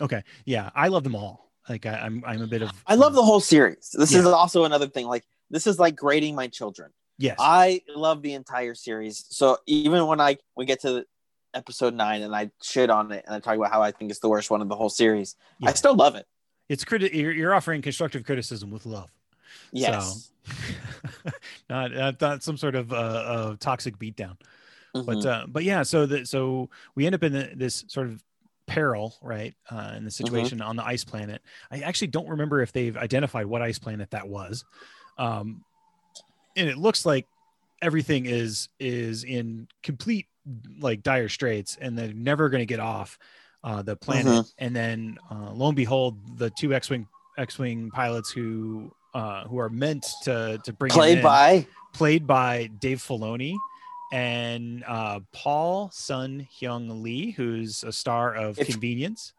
Okay, 0.00 0.22
yeah, 0.46 0.70
I 0.74 0.88
love 0.88 1.04
them 1.04 1.14
all. 1.14 1.52
Like 1.68 1.86
I, 1.86 1.92
I'm 1.98 2.24
I'm 2.26 2.42
a 2.42 2.46
bit 2.46 2.62
of 2.62 2.70
I 2.86 2.94
love 2.96 3.12
the 3.14 3.22
whole 3.22 3.40
series. 3.40 3.90
This 3.92 4.14
is 4.14 4.24
also 4.26 4.64
another 4.64 4.88
thing. 4.88 5.06
Like 5.06 5.24
this 5.50 5.66
is 5.66 5.78
like 5.78 5.94
grading 5.94 6.34
my 6.34 6.48
children. 6.48 6.90
yes 7.18 7.36
I 7.38 7.82
love 7.94 8.22
the 8.22 8.32
entire 8.32 8.74
series. 8.74 9.24
So 9.28 9.58
even 9.66 10.06
when 10.06 10.20
I 10.20 10.38
we 10.56 10.64
get 10.64 10.80
to 10.80 11.04
episode 11.54 11.92
nine 11.94 12.22
and 12.22 12.34
I 12.34 12.50
shit 12.62 12.88
on 12.88 13.12
it 13.12 13.22
and 13.26 13.34
I 13.36 13.38
talk 13.38 13.54
about 13.56 13.70
how 13.70 13.82
I 13.82 13.92
think 13.92 14.10
it's 14.10 14.20
the 14.20 14.28
worst 14.30 14.50
one 14.50 14.62
of 14.62 14.68
the 14.68 14.74
whole 14.76 14.88
series, 14.88 15.36
Yeah. 15.60 15.68
I 15.68 15.74
still 15.74 15.94
love 15.94 16.14
it. 16.16 16.26
It's 16.68 16.84
criti- 16.84 17.12
you're, 17.14 17.32
you're 17.32 17.54
offering 17.54 17.82
constructive 17.82 18.24
criticism 18.24 18.70
with 18.70 18.86
love. 18.86 19.10
Yes. 19.72 20.30
not, 21.70 21.92
not 21.92 22.20
not 22.20 22.42
some 22.42 22.56
sort 22.56 22.74
of 22.74 22.92
uh, 22.92 22.96
uh 22.96 23.56
toxic 23.60 23.96
beatdown 23.98 24.36
but 24.92 25.04
Mhm. 25.06 25.26
uh 25.26 25.46
but 25.46 25.62
yeah 25.62 25.82
so 25.82 26.04
that 26.06 26.26
so 26.26 26.68
we 26.96 27.06
end 27.06 27.14
up 27.14 27.22
in 27.22 27.32
the, 27.32 27.50
this 27.54 27.84
sort 27.86 28.08
of 28.08 28.22
peril 28.66 29.14
right 29.22 29.54
uh 29.70 29.94
in 29.96 30.04
the 30.04 30.10
situation 30.10 30.60
on 30.60 30.74
the 30.76 30.84
ice 30.84 31.04
planet 31.04 31.42
i 31.70 31.78
actually 31.78 32.08
don't 32.08 32.28
remember 32.28 32.60
if 32.60 32.72
they've 32.72 32.96
identified 32.96 33.46
what 33.46 33.62
ice 33.62 33.78
planet 33.78 34.10
that 34.10 34.28
was 34.28 34.64
um 35.18 35.62
and 36.56 36.68
it 36.68 36.76
looks 36.76 37.06
like 37.06 37.26
everything 37.80 38.26
is 38.26 38.68
is 38.80 39.24
in 39.24 39.68
complete 39.82 40.26
like 40.80 41.02
dire 41.02 41.28
straits 41.28 41.76
and 41.80 41.96
they're 41.96 42.12
never 42.12 42.48
going 42.48 42.62
to 42.62 42.66
get 42.66 42.80
off 42.80 43.18
uh 43.64 43.80
the 43.82 43.94
planet 43.96 44.46
and 44.58 44.74
then 44.74 45.18
uh 45.30 45.50
lo 45.52 45.68
and 45.68 45.76
behold 45.76 46.16
the 46.38 46.50
two 46.50 46.74
x-wing 46.74 47.06
x-wing 47.38 47.90
pilots 47.90 48.30
who 48.30 48.90
uh 49.14 49.44
who 49.44 49.58
are 49.58 49.70
meant 49.70 50.04
to 50.22 50.58
to 50.64 50.72
bring 50.72 50.90
played 50.90 51.18
in- 51.18 51.24
by 51.24 51.66
played 51.94 52.26
by 52.26 52.68
Dave 52.80 52.98
Filoni 52.98 53.54
and 54.12 54.84
uh, 54.86 55.20
Paul 55.32 55.90
Sun 55.90 56.46
Hyung 56.60 57.02
Lee, 57.02 57.30
who's 57.30 57.82
a 57.82 57.92
star 57.92 58.34
of 58.34 58.58
If- 58.58 58.68
Convenience. 58.68 59.32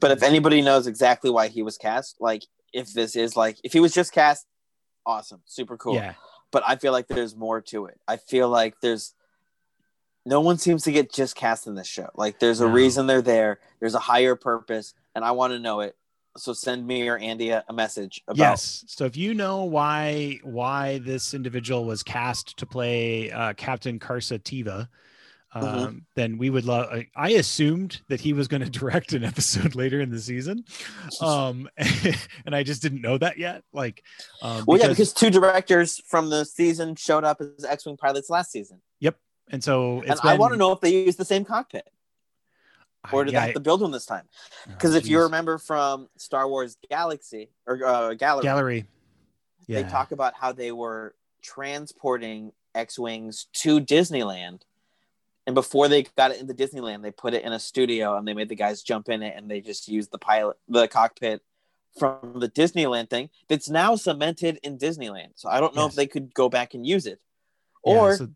but 0.00 0.10
if 0.10 0.22
anybody 0.24 0.60
knows 0.60 0.86
exactly 0.88 1.30
why 1.30 1.46
he 1.48 1.62
was 1.62 1.76
cast, 1.78 2.16
like 2.20 2.42
if 2.72 2.92
this 2.92 3.14
is 3.16 3.36
like 3.36 3.58
if 3.62 3.72
he 3.72 3.78
was 3.80 3.92
just 3.94 4.12
cast, 4.12 4.46
awesome, 5.06 5.40
super 5.46 5.76
cool. 5.76 5.94
Yeah, 5.94 6.14
But 6.50 6.64
I 6.66 6.76
feel 6.76 6.90
like 6.92 7.06
there's 7.06 7.36
more 7.36 7.60
to 7.62 7.86
it. 7.86 7.98
I 8.08 8.16
feel 8.16 8.48
like 8.48 8.74
there's 8.82 9.14
no 10.26 10.40
one 10.40 10.58
seems 10.58 10.82
to 10.84 10.92
get 10.92 11.12
just 11.12 11.34
cast 11.36 11.66
in 11.66 11.74
this 11.74 11.86
show. 11.86 12.08
Like 12.14 12.38
there's 12.40 12.60
a 12.60 12.66
No. 12.66 12.72
reason 12.72 13.06
they're 13.06 13.22
there. 13.22 13.58
There's 13.80 13.94
a 13.94 13.98
higher 14.00 14.36
purpose, 14.36 14.94
and 15.14 15.24
I 15.24 15.30
want 15.32 15.52
to 15.52 15.58
know 15.58 15.80
it. 15.80 15.96
So 16.36 16.52
send 16.52 16.86
me 16.86 17.08
or 17.08 17.18
Andy 17.18 17.50
a, 17.50 17.64
a 17.68 17.72
message 17.72 18.22
about 18.28 18.38
yes. 18.38 18.84
So 18.86 19.04
if 19.04 19.16
you 19.16 19.34
know 19.34 19.64
why 19.64 20.38
why 20.44 20.98
this 20.98 21.34
individual 21.34 21.84
was 21.84 22.02
cast 22.02 22.56
to 22.58 22.66
play 22.66 23.30
uh, 23.32 23.52
Captain 23.54 23.98
Carson 23.98 24.38
Teva, 24.38 24.88
um, 25.52 25.64
Mhm. 25.64 26.02
then 26.14 26.38
we 26.38 26.48
would 26.48 26.64
love. 26.64 26.86
I- 26.92 27.08
I 27.16 27.30
assumed 27.30 28.00
that 28.08 28.20
he 28.20 28.32
was 28.32 28.46
going 28.46 28.60
to 28.62 28.70
direct 28.70 29.12
an 29.12 29.24
episode 29.24 29.74
later 29.74 30.00
in 30.00 30.10
the 30.10 30.20
season, 30.20 30.64
um, 31.20 31.68
and 32.46 32.54
I 32.54 32.62
just 32.62 32.80
didn't 32.82 33.00
know 33.02 33.18
that 33.18 33.36
yet. 33.38 33.64
Like, 33.72 34.04
um, 34.42 34.64
Well, 34.68 34.78
yeah, 34.78 34.86
because 34.88 35.12
two 35.12 35.30
directors 35.30 36.00
from 36.06 36.30
the 36.30 36.44
season 36.44 36.94
showed 36.94 37.24
up 37.24 37.40
as 37.40 37.64
X-wing 37.64 37.96
pilots 37.96 38.30
last 38.30 38.52
season, 38.52 38.80
and 39.50 39.62
so 39.62 40.00
and 40.02 40.10
it's 40.12 40.20
I 40.24 40.34
want 40.34 40.52
to 40.52 40.58
know 40.58 40.72
if 40.72 40.80
they 40.80 41.04
use 41.04 41.16
the 41.16 41.24
same 41.24 41.44
cockpit 41.44 41.88
or 43.12 43.24
did 43.24 43.32
yeah, 43.32 43.40
they 43.40 43.46
have 43.46 43.54
to 43.54 43.60
build 43.60 43.80
one 43.80 43.90
this 43.90 44.06
time? 44.06 44.28
Because 44.66 44.94
oh, 44.94 44.98
if 44.98 45.08
you 45.08 45.20
remember 45.22 45.58
from 45.58 46.08
Star 46.16 46.48
Wars 46.48 46.76
Galaxy 46.90 47.50
or 47.66 47.84
uh, 47.84 48.14
Gallery, 48.14 48.42
gallery, 48.42 48.86
yeah, 49.66 49.82
they 49.82 49.88
talk 49.88 50.12
about 50.12 50.34
how 50.34 50.52
they 50.52 50.72
were 50.72 51.14
transporting 51.42 52.52
X-wings 52.74 53.46
to 53.54 53.80
Disneyland, 53.80 54.62
and 55.46 55.54
before 55.54 55.88
they 55.88 56.02
got 56.16 56.30
it 56.30 56.40
into 56.40 56.54
Disneyland, 56.54 57.02
they 57.02 57.10
put 57.10 57.34
it 57.34 57.42
in 57.44 57.52
a 57.52 57.58
studio 57.58 58.16
and 58.16 58.28
they 58.28 58.34
made 58.34 58.48
the 58.48 58.54
guys 58.54 58.82
jump 58.82 59.08
in 59.08 59.22
it, 59.22 59.34
and 59.36 59.50
they 59.50 59.60
just 59.60 59.88
used 59.88 60.10
the 60.12 60.18
pilot, 60.18 60.56
the 60.68 60.86
cockpit 60.86 61.42
from 61.98 62.38
the 62.38 62.48
Disneyland 62.48 63.10
thing 63.10 63.30
that's 63.48 63.68
now 63.68 63.96
cemented 63.96 64.60
in 64.62 64.78
Disneyland. 64.78 65.30
So 65.34 65.48
I 65.48 65.58
don't 65.58 65.74
know 65.74 65.82
Yes. 65.84 65.92
if 65.92 65.96
they 65.96 66.06
could 66.06 66.32
go 66.34 66.48
back 66.48 66.74
and 66.74 66.86
use 66.86 67.06
it, 67.06 67.20
Yeah, 67.84 67.92
or 67.94 68.16
so- 68.16 68.28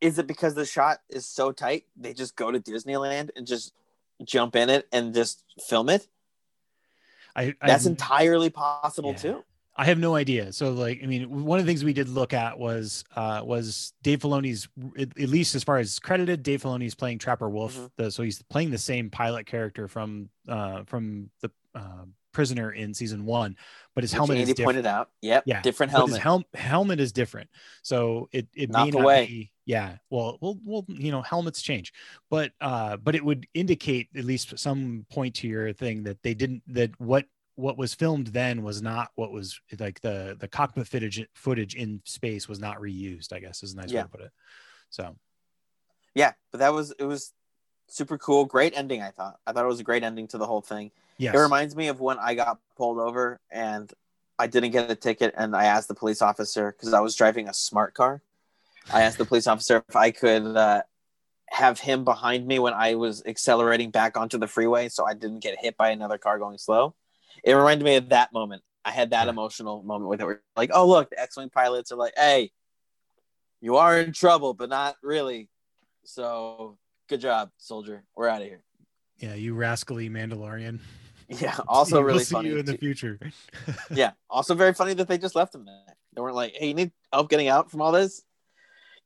is 0.00 0.18
it 0.18 0.26
because 0.26 0.54
the 0.54 0.64
shot 0.66 0.98
is 1.08 1.26
so 1.26 1.52
tight 1.52 1.84
they 1.96 2.14
just 2.14 2.36
go 2.36 2.50
to 2.50 2.60
Disneyland 2.60 3.30
and 3.36 3.46
just 3.46 3.72
jump 4.24 4.56
in 4.56 4.70
it 4.70 4.86
and 4.92 5.14
just 5.14 5.44
film 5.66 5.88
it? 5.88 6.06
I, 7.36 7.54
That's 7.64 7.86
entirely 7.86 8.50
possible 8.50 9.10
yeah. 9.12 9.16
too. 9.16 9.44
I 9.76 9.84
have 9.84 9.98
no 9.98 10.16
idea. 10.16 10.52
So 10.52 10.70
like, 10.72 11.00
I 11.04 11.06
mean, 11.06 11.44
one 11.44 11.60
of 11.60 11.64
the 11.64 11.70
things 11.70 11.84
we 11.84 11.92
did 11.92 12.08
look 12.08 12.32
at 12.32 12.58
was 12.58 13.04
uh, 13.14 13.42
was 13.44 13.92
Dave 14.02 14.18
Filoni's, 14.18 14.68
at 14.98 15.16
at 15.16 15.28
least 15.28 15.54
as 15.54 15.62
far 15.62 15.78
as 15.78 16.00
credited, 16.00 16.42
Dave 16.42 16.62
Filoni's 16.62 16.96
playing 16.96 17.18
Trapper 17.18 17.48
Wolf. 17.48 17.76
Mhm. 17.76 17.90
The, 17.96 18.10
so 18.10 18.24
he's 18.24 18.42
playing 18.42 18.72
the 18.72 18.78
same 18.78 19.08
pilot 19.08 19.46
character 19.46 19.86
from 19.86 20.30
uh, 20.48 20.82
from 20.84 21.30
the 21.42 21.52
uh, 21.76 22.06
prisoner 22.32 22.72
in 22.72 22.92
season 22.92 23.24
one, 23.24 23.56
but 23.94 24.02
his 24.02 24.10
Which 24.12 24.16
helmet 24.16 24.38
Andy 24.38 24.42
is 24.50 24.56
different. 24.56 24.66
pointed 24.66 24.86
out. 24.86 25.10
Yep. 25.22 25.44
Yeah, 25.46 25.62
Different 25.62 25.92
But 25.92 26.06
his 26.08 26.16
helmet. 26.16 26.46
helmet 26.54 26.98
is 26.98 27.12
different. 27.12 27.48
So 27.82 28.28
it 28.32 28.48
it 28.54 28.70
Not 28.70 28.86
may 28.86 28.90
not 28.90 29.04
way. 29.04 29.26
be. 29.26 29.52
Yeah. 29.68 29.96
Well, 30.08 30.38
well, 30.40 30.58
well, 30.64 30.86
you 30.88 31.10
know, 31.10 31.20
helmets 31.20 31.60
change, 31.60 31.92
but 32.30 32.52
uh, 32.58 32.96
but 32.96 33.14
it 33.14 33.22
would 33.22 33.46
indicate 33.52 34.08
at 34.16 34.24
least 34.24 34.58
some 34.58 35.04
point 35.12 35.34
to 35.36 35.46
your 35.46 35.74
thing 35.74 36.04
that 36.04 36.22
they 36.22 36.32
didn't 36.32 36.62
that 36.68 36.98
what 36.98 37.26
what 37.54 37.76
was 37.76 37.92
filmed 37.92 38.28
then 38.28 38.62
was 38.62 38.80
not 38.80 39.10
what 39.16 39.30
was 39.30 39.60
like 39.78 40.00
the 40.00 40.38
the 40.40 40.48
cockpit 40.48 40.88
footage 40.88 41.22
footage 41.34 41.74
in 41.74 42.00
space 42.06 42.48
was 42.48 42.58
not 42.58 42.78
reused. 42.78 43.30
I 43.30 43.40
guess 43.40 43.62
is 43.62 43.74
a 43.74 43.76
nice 43.76 43.92
way 43.92 44.00
to 44.00 44.08
put 44.08 44.22
it. 44.22 44.30
So 44.88 45.14
Yeah, 46.14 46.32
but 46.50 46.60
that 46.60 46.72
was 46.72 46.92
it 46.98 47.04
was 47.04 47.34
super 47.88 48.16
cool. 48.16 48.46
Great 48.46 48.72
ending, 48.74 49.02
I 49.02 49.10
thought. 49.10 49.38
I 49.46 49.52
thought 49.52 49.66
it 49.66 49.68
was 49.68 49.80
a 49.80 49.84
great 49.84 50.02
ending 50.02 50.28
to 50.28 50.38
the 50.38 50.46
whole 50.46 50.62
thing. 50.62 50.92
yes, 51.18 51.34
It 51.34 51.38
reminds 51.38 51.76
me 51.76 51.88
of 51.88 52.00
when 52.00 52.18
I 52.18 52.34
got 52.34 52.58
pulled 52.74 52.98
over 52.98 53.38
and 53.50 53.92
I 54.38 54.46
didn't 54.46 54.70
get 54.70 54.90
a 54.90 54.94
ticket, 54.94 55.34
and 55.36 55.54
I 55.54 55.64
asked 55.64 55.88
the 55.88 55.94
police 55.94 56.22
officer 56.22 56.72
because 56.72 56.94
I 56.94 57.00
was 57.00 57.14
driving 57.14 57.48
a 57.48 57.52
smart 57.52 57.92
car. 57.92 58.22
I 58.92 59.02
asked 59.02 59.18
the 59.18 59.24
police 59.24 59.46
officer 59.46 59.82
if 59.88 59.96
I 59.96 60.10
could 60.10 60.44
uh, 60.56 60.82
have 61.50 61.78
him 61.78 62.04
behind 62.04 62.46
me 62.46 62.58
when 62.58 62.72
I 62.74 62.94
was 62.94 63.22
accelerating 63.26 63.90
back 63.90 64.16
onto 64.16 64.38
the 64.38 64.46
freeway, 64.46 64.88
so 64.88 65.06
I 65.06 65.14
didn't 65.14 65.40
get 65.40 65.58
hit 65.60 65.76
by 65.76 65.90
another 65.90 66.18
car 66.18 66.38
going 66.38 66.58
slow. 66.58 66.94
It 67.44 67.54
reminded 67.54 67.84
me 67.84 67.96
of 67.96 68.08
that 68.10 68.32
moment. 68.32 68.62
I 68.84 68.90
had 68.90 69.10
that 69.10 69.28
emotional 69.28 69.82
moment 69.82 70.08
with 70.08 70.20
it. 70.20 70.24
Where 70.24 70.42
like, 70.56 70.70
oh 70.72 70.86
look, 70.88 71.10
the 71.10 71.20
X-wing 71.20 71.50
pilots 71.50 71.92
are 71.92 71.96
like, 71.96 72.14
hey, 72.16 72.50
you 73.60 73.76
are 73.76 73.98
in 74.00 74.12
trouble, 74.12 74.54
but 74.54 74.70
not 74.70 74.96
really. 75.02 75.50
So 76.04 76.78
good 77.08 77.20
job, 77.20 77.50
soldier. 77.58 78.04
We're 78.16 78.28
out 78.28 78.40
of 78.40 78.48
here. 78.48 78.62
yeah, 79.18 79.34
you 79.34 79.54
rascally 79.54 80.08
Mandalorian. 80.08 80.78
Yeah. 81.28 81.56
Also 81.68 81.96
We'll 81.98 82.04
really 82.04 82.24
see 82.24 82.34
funny. 82.34 82.48
you 82.48 82.56
in 82.58 82.64
the 82.64 82.78
future. 82.78 83.18
yeah. 83.90 84.12
Also 84.30 84.54
very 84.54 84.72
funny 84.72 84.94
that 84.94 85.08
they 85.08 85.18
just 85.18 85.34
left 85.34 85.54
him 85.54 85.66
there. 85.66 85.96
They 86.14 86.22
weren't 86.22 86.36
like, 86.36 86.54
hey, 86.54 86.68
you 86.68 86.74
need 86.74 86.92
help 87.12 87.28
getting 87.28 87.48
out 87.48 87.70
from 87.70 87.82
all 87.82 87.92
this? 87.92 88.22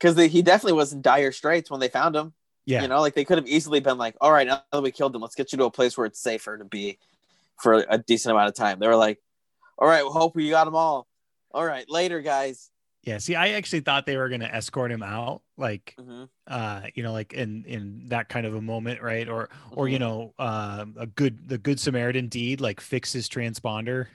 Because 0.02 0.16
he 0.32 0.42
definitely 0.42 0.72
was 0.72 0.92
in 0.92 1.00
dire 1.00 1.30
straits 1.30 1.70
when 1.70 1.78
they 1.78 1.88
found 1.88 2.16
him. 2.16 2.32
yeah, 2.66 2.82
You 2.82 2.88
know, 2.88 3.00
like 3.00 3.14
they 3.14 3.24
could 3.24 3.38
have 3.38 3.46
easily 3.46 3.78
been 3.78 3.98
like, 3.98 4.16
all 4.20 4.32
right, 4.32 4.46
now 4.46 4.62
that 4.72 4.82
we 4.82 4.90
killed 4.90 5.14
him, 5.14 5.22
let's 5.22 5.36
get 5.36 5.52
you 5.52 5.58
to 5.58 5.64
a 5.64 5.70
place 5.70 5.96
where 5.96 6.06
it's 6.06 6.18
safer 6.20 6.58
to 6.58 6.64
be 6.64 6.98
for 7.60 7.84
a 7.88 7.98
decent 7.98 8.32
amount 8.32 8.48
of 8.48 8.54
time. 8.56 8.80
They 8.80 8.88
were 8.88 8.96
like, 8.96 9.20
all 9.78 9.86
right, 9.86 10.02
well, 10.02 10.12
hope 10.12 10.34
we 10.34 10.50
got 10.50 10.64
them 10.64 10.74
all. 10.74 11.06
All 11.52 11.64
right, 11.64 11.88
later, 11.88 12.20
guys. 12.20 12.70
yeah. 13.04 13.18
See, 13.18 13.34
I 13.36 13.50
actually 13.50 13.80
thought 13.80 14.06
they 14.06 14.16
were 14.16 14.28
going 14.28 14.40
to 14.40 14.52
escort 14.54 14.90
him 14.90 15.02
out, 15.02 15.42
like 15.56 15.94
Mhm. 16.00 16.28
uh 16.48 16.82
you 16.94 17.02
know 17.04 17.12
like 17.12 17.32
in 17.34 17.64
in 17.66 18.08
that 18.08 18.28
kind 18.28 18.46
of 18.46 18.54
a 18.56 18.60
moment 18.60 19.00
right 19.02 19.28
or 19.28 19.48
or 19.70 19.86
Mhm. 19.86 19.92
you 19.92 19.98
know 20.00 20.34
um 20.40 20.96
a 20.98 21.06
good 21.06 21.48
the 21.48 21.58
good 21.58 21.78
samaritan 21.78 22.26
deed 22.28 22.60
like 22.60 22.80
fix 22.80 23.12
his 23.12 23.28
transponder 23.28 24.08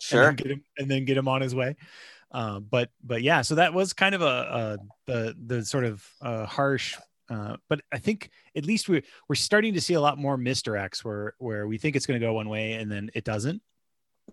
Sure. 0.00 0.28
and 0.30 0.36
then 0.38 0.44
get 0.44 0.50
him 0.50 0.64
and 0.78 0.90
then 0.90 1.04
get 1.04 1.16
him 1.16 1.28
on 1.28 1.40
his 1.40 1.54
way 1.54 1.76
um 2.32 2.66
but 2.70 2.90
but 3.04 3.22
yeah 3.22 3.42
so 3.42 3.54
that 3.54 3.72
was 3.72 3.92
kind 3.92 4.14
of 4.14 4.22
a, 4.22 4.24
a 4.24 4.78
the 5.06 5.36
the 5.46 5.64
sort 5.64 5.84
of 5.84 6.06
uh 6.22 6.46
harsh 6.46 6.96
uh, 7.30 7.56
but 7.68 7.80
I 7.90 7.98
think 7.98 8.30
at 8.54 8.66
least 8.66 8.90
we're 8.90 9.02
we're 9.26 9.36
starting 9.36 9.72
to 9.74 9.80
see 9.80 9.94
a 9.94 10.00
lot 10.00 10.18
more 10.18 10.36
misdirects 10.36 11.02
where 11.02 11.34
where 11.38 11.66
we 11.66 11.78
think 11.78 11.96
it's 11.96 12.04
going 12.04 12.20
to 12.20 12.26
go 12.26 12.34
one 12.34 12.48
way 12.48 12.74
and 12.74 12.90
then 12.92 13.10
it 13.14 13.24
doesn't. 13.24 13.62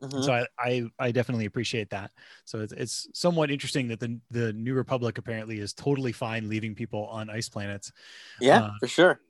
Mhm. 0.02 0.24
So 0.24 0.34
I, 0.34 0.46
I 0.60 0.84
I 1.00 1.12
definitely 1.12 1.46
appreciate 1.46 1.92
that. 1.92 2.12
So 2.44 2.60
it's 2.60 2.74
it's 2.74 3.08
somewhat 3.14 3.52
interesting 3.52 3.88
that 3.88 4.02
the 4.02 4.20
the 4.32 4.52
New 4.52 4.74
Republic 4.74 5.18
apparently 5.18 5.60
is 5.60 5.74
totally 5.74 6.12
fine 6.12 6.50
leaving 6.50 6.76
people 6.76 7.06
on 7.08 7.30
ice 7.30 7.48
planets. 7.48 7.92
Yeah, 8.42 8.64
uh, 8.64 8.72
for 8.82 8.88
sure. 8.88 9.22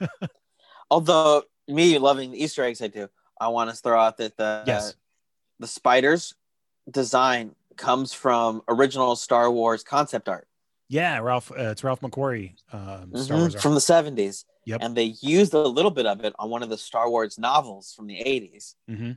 Although 0.90 1.44
me 1.68 1.98
loving 1.98 2.32
the 2.32 2.42
Easter 2.42 2.64
eggs, 2.64 2.82
I 2.82 2.88
do. 2.88 3.08
I 3.40 3.48
want 3.48 3.70
to 3.70 3.76
throw 3.76 4.00
out 4.00 4.16
that 4.16 4.36
the 4.36 4.64
Yes. 4.66 4.94
the 5.60 5.66
spiders 5.66 6.34
design 6.90 7.54
comes 7.76 8.12
from 8.12 8.62
original 8.68 9.16
Star 9.16 9.50
Wars 9.50 9.82
concept 9.82 10.28
art 10.28 10.46
Yeah, 10.88 11.18
Ralph. 11.20 11.50
Uh, 11.52 11.70
it's 11.70 11.84
Ralph 11.84 12.00
McQuarrie. 12.00 12.54
Um, 12.72 13.14
Star 13.16 13.36
Mhm, 13.36 13.40
Wars 13.40 13.62
from 13.62 13.74
the 13.74 13.80
seventies. 13.80 14.44
Yep. 14.66 14.80
And 14.82 14.96
they 14.96 15.14
used 15.22 15.54
a 15.54 15.58
little 15.62 15.90
bit 15.90 16.04
of 16.06 16.22
it 16.24 16.34
on 16.38 16.50
one 16.50 16.62
of 16.62 16.68
the 16.68 16.76
Star 16.78 17.08
Wars 17.08 17.38
novels 17.38 17.92
from 17.94 18.06
the 18.06 18.18
eighties, 18.20 18.76
Mhm. 18.88 19.16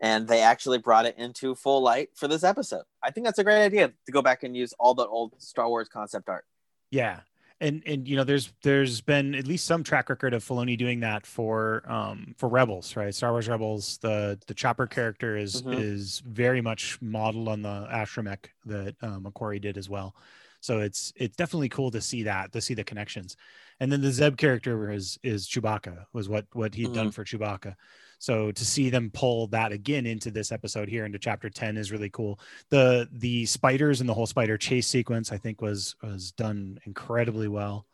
and 0.00 0.26
they 0.26 0.40
actually 0.40 0.78
brought 0.78 1.06
it 1.06 1.16
into 1.16 1.54
full 1.54 1.80
light 1.82 2.10
for 2.16 2.26
this 2.26 2.42
episode. 2.42 2.84
I 3.02 3.10
think 3.10 3.26
that's 3.26 3.38
a 3.38 3.44
great 3.44 3.62
idea 3.64 3.92
to 4.06 4.12
go 4.12 4.20
back 4.22 4.42
and 4.42 4.56
use 4.56 4.72
all 4.78 4.94
the 4.94 5.06
old 5.06 5.40
Star 5.40 5.68
Wars 5.68 5.88
concept 5.88 6.28
art. 6.28 6.44
Yeah. 6.90 7.20
And 7.62 7.82
and 7.86 8.08
you 8.08 8.16
know, 8.16 8.24
there's 8.24 8.52
there's 8.62 9.00
been 9.00 9.34
at 9.36 9.46
least 9.46 9.66
some 9.66 9.84
track 9.84 10.10
record 10.10 10.34
of 10.34 10.44
Filoni 10.44 10.76
doing 10.76 11.00
that 11.00 11.24
for 11.26 11.84
um 11.90 12.34
for 12.36 12.48
Rebels, 12.48 12.96
right? 12.96 13.14
Star 13.14 13.30
Wars 13.30 13.48
Rebels. 13.48 13.98
The 13.98 14.38
the 14.48 14.54
chopper 14.54 14.88
character 14.88 15.36
is 15.36 15.62
Mhm. 15.62 15.72
is 15.72 16.20
very 16.26 16.60
much 16.60 17.00
modeled 17.00 17.48
on 17.48 17.62
the 17.62 17.86
astromech 17.92 18.46
that 18.66 18.96
uh, 19.00 19.18
McQuarrie 19.20 19.60
did 19.60 19.78
as 19.78 19.88
well. 19.88 20.16
So 20.62 20.78
it's 20.78 21.12
it's 21.16 21.36
definitely 21.36 21.68
cool 21.68 21.90
to 21.90 22.00
see 22.00 22.22
that 22.22 22.52
to 22.52 22.60
see 22.60 22.74
the 22.74 22.84
connections. 22.84 23.36
And 23.80 23.90
then 23.90 24.00
the 24.00 24.12
Zeb 24.12 24.36
character 24.36 24.90
is 24.92 25.18
is 25.22 25.48
Chewbacca 25.48 26.04
was 26.12 26.28
what 26.28 26.46
what 26.52 26.74
he'd 26.74 26.92
done 26.94 27.10
for 27.10 27.24
Chewbacca. 27.24 27.74
So 28.20 28.52
to 28.52 28.64
see 28.64 28.88
them 28.88 29.10
pull 29.12 29.48
that 29.48 29.72
again 29.72 30.06
into 30.06 30.30
this 30.30 30.52
episode 30.52 30.88
here 30.88 31.04
into 31.04 31.18
chapter 31.18 31.50
10 31.50 31.76
is 31.76 31.90
really 31.90 32.10
cool. 32.10 32.38
The 32.70 33.08
the 33.10 33.44
spiders 33.46 34.00
and 34.00 34.08
the 34.08 34.14
whole 34.14 34.26
spider 34.28 34.56
chase 34.56 34.86
sequence 34.86 35.32
I 35.32 35.36
think 35.36 35.60
was 35.60 35.96
was 36.00 36.30
done 36.30 36.78
incredibly 36.86 37.48
well. 37.48 37.84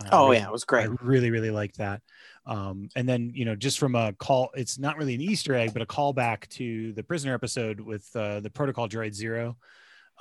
Uh, 0.00 0.08
Oh 0.12 0.24
really- 0.26 0.38
yeah, 0.38 0.46
it 0.46 0.52
was 0.52 0.64
great. 0.64 0.84
I 0.88 0.94
really, 1.02 1.30
really 1.32 1.50
liked 1.50 1.78
that. 1.78 2.00
Um, 2.46 2.88
and 2.94 3.08
then, 3.08 3.32
you 3.34 3.44
know, 3.44 3.56
just 3.56 3.78
from 3.80 3.94
a 3.96 4.12
call, 4.12 4.50
it's 4.54 4.78
not 4.78 4.98
really 4.98 5.14
an 5.14 5.20
Easter 5.20 5.54
egg, 5.54 5.72
but 5.72 5.82
a 5.82 5.86
callback 5.86 6.46
to 6.50 6.92
the 6.92 7.02
prisoner 7.02 7.34
episode 7.34 7.80
with 7.80 8.08
uh, 8.14 8.38
the 8.40 8.50
protocol 8.50 8.88
droid 8.88 9.14
zero. 9.14 9.56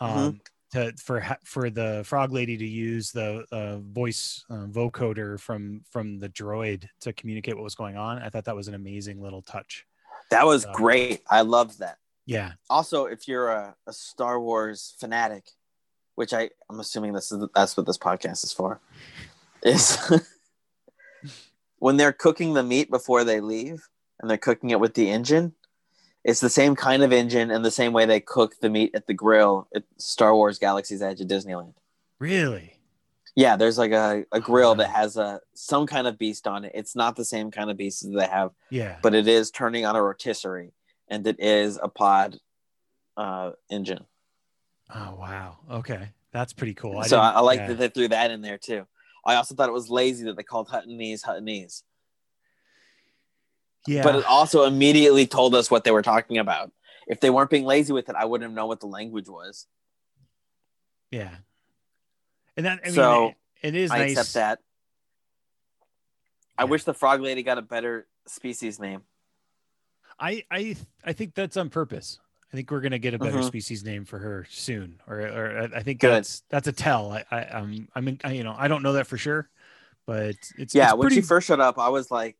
Mm-hmm. 0.01 0.37
To, 0.73 0.93
for 0.97 1.25
for 1.43 1.69
the 1.69 2.03
frog 2.05 2.31
lady 2.31 2.57
to 2.57 2.65
use 2.65 3.11
the 3.11 3.45
uh, 3.51 3.77
voice 3.77 4.43
uh, 4.49 4.65
vocoder 4.65 5.39
from 5.39 5.81
from 5.89 6.19
the 6.19 6.29
droid 6.29 6.87
to 7.01 7.13
communicate 7.13 7.55
what 7.55 7.63
was 7.63 7.75
going 7.75 7.97
on, 7.97 8.19
I 8.19 8.29
thought 8.29 8.45
that 8.45 8.55
was 8.55 8.67
an 8.67 8.73
amazing 8.73 9.21
little 9.21 9.41
touch. 9.41 9.85
That 10.29 10.45
was 10.45 10.65
great. 10.73 11.21
I 11.29 11.41
loved 11.41 11.79
that. 11.79 11.97
Yeah, 12.25 12.53
also 12.69 13.05
if 13.05 13.27
you're 13.27 13.49
a, 13.49 13.75
a 13.87 13.93
star 13.93 14.39
wars 14.39 14.95
fanatic 14.99 15.45
which 16.15 16.33
i 16.33 16.49
i'm 16.69 16.79
assuming 16.79 17.13
this 17.13 17.31
is 17.31 17.45
that's 17.55 17.75
what 17.75 17.85
this 17.85 17.97
podcast 17.97 18.43
is 18.43 18.53
for 18.53 18.79
is 19.63 19.97
when 21.79 21.97
they're 21.97 22.13
cooking 22.13 22.53
the 22.53 22.63
meat 22.63 22.89
before 22.89 23.23
they 23.23 23.39
leave 23.39 23.87
and 24.19 24.29
they're 24.29 24.37
cooking 24.37 24.69
it 24.69 24.79
with 24.79 24.93
the 24.93 25.09
engine 25.09 25.53
it's 26.23 26.39
the 26.39 26.49
same 26.49 26.75
kind 26.75 27.03
of 27.03 27.11
engine 27.11 27.51
and 27.51 27.63
the 27.63 27.71
same 27.71 27.93
way 27.93 28.05
they 28.05 28.19
cook 28.19 28.59
the 28.59 28.69
meat 28.69 28.91
at 28.93 29.07
the 29.07 29.13
grill 29.13 29.67
at 29.75 29.83
star 29.97 30.35
wars 30.35 30.59
galaxy's 30.59 31.01
edge 31.01 31.21
at 31.21 31.27
disneyland 31.27 31.73
really. 32.19 32.79
yeah 33.35 33.55
there's 33.55 33.77
like 33.77 33.91
a, 33.91 34.25
a 34.31 34.39
grill 34.39 34.75
that 34.75 34.89
has 34.89 35.17
a 35.17 35.39
some 35.53 35.85
kind 35.87 36.07
of 36.07 36.17
beast 36.17 36.47
on 36.47 36.65
it 36.65 36.71
it's 36.75 36.95
not 36.95 37.15
the 37.15 37.25
same 37.25 37.51
kind 37.51 37.69
of 37.69 37.77
beast 37.77 38.03
that 38.03 38.17
they 38.17 38.27
have 38.27 38.51
Yeah, 38.69 38.97
but 39.01 39.13
it 39.13 39.27
is 39.27 39.51
turning 39.51 39.85
on 39.85 39.95
a 39.95 40.01
rotisserie 40.01 40.73
and 41.07 41.25
it 41.27 41.39
is 41.39 41.79
a 41.81 41.89
pod 41.89 42.37
uh, 43.17 43.51
engine 43.69 44.05
oh 44.93 45.15
wow, 45.19 45.57
okay, 45.69 46.09
that's 46.31 46.53
pretty 46.53 46.73
cool. 46.73 47.03
so 47.03 47.17
I, 47.17 47.31
I 47.31 47.39
like 47.39 47.59
yeah. 47.59 47.67
that 47.67 47.77
they 47.77 47.89
threw 47.89 48.07
that 48.09 48.31
in 48.31 48.41
there 48.41 48.57
too. 48.57 48.85
I 49.25 49.35
also 49.35 49.55
thought 49.55 49.69
it 49.69 49.73
was 49.73 49.89
lazy 49.89 50.25
that 50.25 50.35
they 50.35 50.43
called 50.43 50.69
Huttonese 50.69 51.23
Huttonese, 51.23 51.83
Yeah, 53.87 54.03
but 54.03 54.15
it 54.15 54.25
also 54.25 54.63
immediately 54.63 55.27
told 55.27 55.55
us 55.55 55.69
what 55.69 55.83
they 55.83 55.91
were 55.91 56.01
talking 56.01 56.37
about. 56.37 56.71
If 57.07 57.19
they 57.19 57.29
weren't 57.29 57.49
being 57.49 57.65
lazy 57.65 57.91
with 57.91 58.07
it, 58.09 58.15
I 58.15 58.25
wouldn't 58.25 58.49
have 58.49 58.55
known 58.55 58.67
what 58.69 58.79
the 58.79 58.87
language 58.87 59.27
was. 59.27 59.67
yeah, 61.11 61.35
and 62.57 62.65
that 62.65 62.79
I 62.83 62.87
mean, 62.87 62.93
So, 62.95 63.33
it, 63.61 63.75
is 63.75 63.91
I 63.91 63.99
nice. 63.99 64.11
accept 64.17 64.33
that. 64.35 64.59
I 66.57 66.65
wish 66.65 66.83
the 66.83 66.93
frog 66.93 67.21
lady 67.21 67.43
got 67.43 67.57
a 67.57 67.61
better 67.61 68.07
species 68.27 68.79
name. 68.79 69.01
I 70.19 70.43
I 70.49 70.75
I 71.03 71.13
think 71.13 71.33
that's 71.33 71.57
on 71.57 71.69
purpose. 71.69 72.19
I 72.51 72.55
think 72.55 72.69
we're 72.71 72.81
gonna 72.81 72.99
get 72.99 73.13
a 73.15 73.17
better 73.19 73.39
Mhm. 73.39 73.47
species 73.47 73.83
name 73.83 74.05
for 74.05 74.19
her 74.19 74.45
soon, 74.49 75.01
or 75.07 75.19
or 75.19 75.69
I- 75.75 75.81
think 75.83 75.99
Good. 75.99 76.11
that's 76.11 76.43
that's 76.49 76.67
a 76.67 76.71
tell. 76.71 77.11
I 77.11 77.25
I 77.31 77.45
um 77.47 77.87
I 77.95 78.01
mean 78.01 78.19
I, 78.23 78.31
you 78.33 78.43
know 78.43 78.55
I 78.57 78.67
don't 78.67 78.83
know 78.83 78.93
that 78.93 79.07
for 79.07 79.17
sure, 79.17 79.49
but 80.05 80.35
it's 80.57 80.73
Yeah, 80.75 80.89
it's 80.89 80.93
when 80.93 81.01
pretty, 81.07 81.15
she 81.15 81.21
first 81.21 81.47
showed 81.47 81.59
up, 81.59 81.79
I 81.79 81.89
was 81.89 82.11
like, 82.11 82.37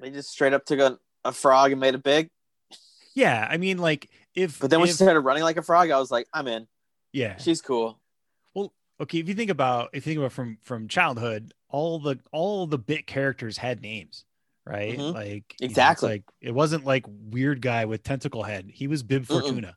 they 0.00 0.10
just 0.10 0.30
straight 0.30 0.52
up 0.52 0.64
took 0.64 0.78
a, 0.80 0.98
a 1.24 1.32
frog 1.32 1.72
and 1.72 1.80
made 1.80 1.94
it 1.94 2.02
big. 2.02 2.28
yeah. 3.14 3.46
I 3.50 3.56
mean 3.56 3.78
like 3.78 4.08
if 4.34 4.58
But 4.60 4.70
then 4.70 4.80
when 4.80 4.88
if, 4.88 4.94
she 4.94 5.02
started 5.02 5.20
running 5.20 5.42
like 5.42 5.56
a 5.56 5.62
frog, 5.62 5.90
I 5.90 5.98
was 5.98 6.10
like, 6.10 6.26
I'm 6.32 6.46
in. 6.48 6.66
yeah 7.12 7.36
She's 7.38 7.60
cool. 7.62 8.00
Well, 8.54 8.72
okay 9.00 9.18
if 9.18 9.28
you 9.28 9.34
think 9.34 9.50
about 9.50 9.90
if 9.92 10.06
you 10.06 10.12
think 10.12 10.18
about 10.20 10.32
from 10.32 10.58
from 10.62 10.88
childhood 10.88 11.52
all 11.68 11.98
the 11.98 12.18
all 12.32 12.66
the 12.66 12.78
bit 12.78 13.06
characters 13.06 13.56
had 13.56 13.80
names 13.82 14.24
right 14.66 14.98
Mhm. 14.98 15.14
like 15.14 15.54
you 15.60 15.66
know, 15.66 15.70
Exactly. 15.70 16.08
like 16.10 16.24
it 16.40 16.52
wasn't 16.52 16.84
like 16.84 17.04
weird 17.08 17.60
guy 17.62 17.84
with 17.86 18.02
tentacle 18.02 18.42
head 18.42 18.70
he 18.72 18.86
was 18.88 19.02
bib 19.02 19.22
Mm-mm. 19.24 19.40
fortuna 19.40 19.76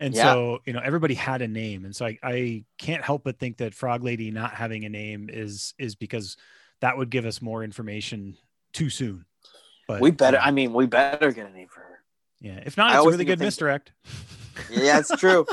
and 0.00 0.14
Yeah. 0.14 0.24
so 0.32 0.58
you 0.64 0.72
know 0.72 0.80
everybody 0.82 1.14
had 1.14 1.42
a 1.42 1.48
name 1.48 1.84
and 1.84 1.94
so 1.94 2.06
I, 2.06 2.18
I 2.22 2.64
can't 2.78 3.04
help 3.04 3.22
but 3.24 3.38
think 3.38 3.58
that 3.58 3.74
frog 3.74 4.02
lady 4.02 4.30
not 4.30 4.54
having 4.54 4.84
a 4.84 4.88
name 4.88 5.28
is 5.30 5.74
is 5.78 5.94
because 5.94 6.36
that 6.80 6.96
would 6.96 7.10
give 7.10 7.26
us 7.26 7.42
more 7.42 7.62
information 7.62 8.36
too 8.72 8.88
soon 8.90 9.24
but 9.86 10.00
we 10.00 10.10
better. 10.10 10.36
yeah, 10.38 10.44
I 10.46 10.50
mean, 10.50 10.72
we 10.72 10.86
better 10.86 11.30
get 11.32 11.46
a 11.46 11.50
name 11.50 11.68
for 11.68 11.80
her. 11.80 11.98
yeah 12.40 12.60
if 12.64 12.76
not 12.76 12.90
I 12.92 12.96
it's 12.98 13.06
a 13.06 13.10
really 13.10 13.24
good 13.24 13.38
misdirect 13.40 13.92
Yeah, 14.70 14.98
it's 15.00 15.14
true. 15.16 15.46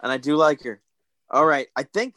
and 0.00 0.12
I 0.12 0.16
do 0.16 0.36
like 0.36 0.62
her. 0.62 0.80
All 1.30 1.44
right. 1.44 1.66
I 1.74 1.82
think 1.82 2.14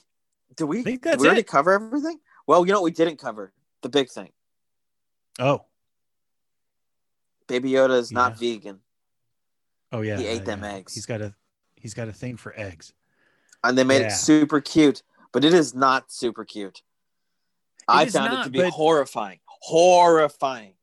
Do 0.55 0.67
we 0.67 0.83
think 0.83 1.01
that's 1.01 1.19
we 1.21 1.27
already 1.27 1.41
it. 1.41 1.47
cover 1.47 1.71
everything? 1.73 2.19
Well, 2.47 2.65
you 2.65 2.71
know 2.71 2.79
what 2.79 2.85
we 2.85 2.91
didn't 2.91 3.17
cover? 3.17 3.53
The 3.81 3.89
big 3.89 4.09
thing. 4.09 4.31
oh 5.39 5.65
Baby 7.47 7.71
Yoda 7.71 7.97
is 7.99 8.11
not 8.11 8.39
vegan, 8.39 8.79
Oh 9.91 10.01
yeah, 10.01 10.17
He 10.17 10.25
ate 10.27 10.39
yeah, 10.39 10.43
them 10.43 10.63
yeah. 10.63 10.73
eggs. 10.73 10.93
He's 10.95 11.05
got 11.05 11.21
a 11.21 11.33
he's 11.75 11.93
got 11.93 12.07
a 12.07 12.13
thing 12.13 12.37
for 12.37 12.53
eggs. 12.59 12.93
and 13.63 13.77
they 13.77 13.83
made 13.83 14.01
Yeah. 14.01 14.07
it 14.07 14.11
super 14.11 14.61
cute, 14.61 15.01
but 15.31 15.43
it 15.43 15.53
is 15.53 15.73
not 15.75 16.11
super 16.11 16.45
cute. 16.45 16.81
I 17.87 18.03
is 18.05 18.13
found 18.13 18.33
it 18.33 18.43
to 18.45 18.49
be 18.51 18.59
but- 18.61 18.71
horrifying. 18.73 19.39
Horrifying. 19.45 20.74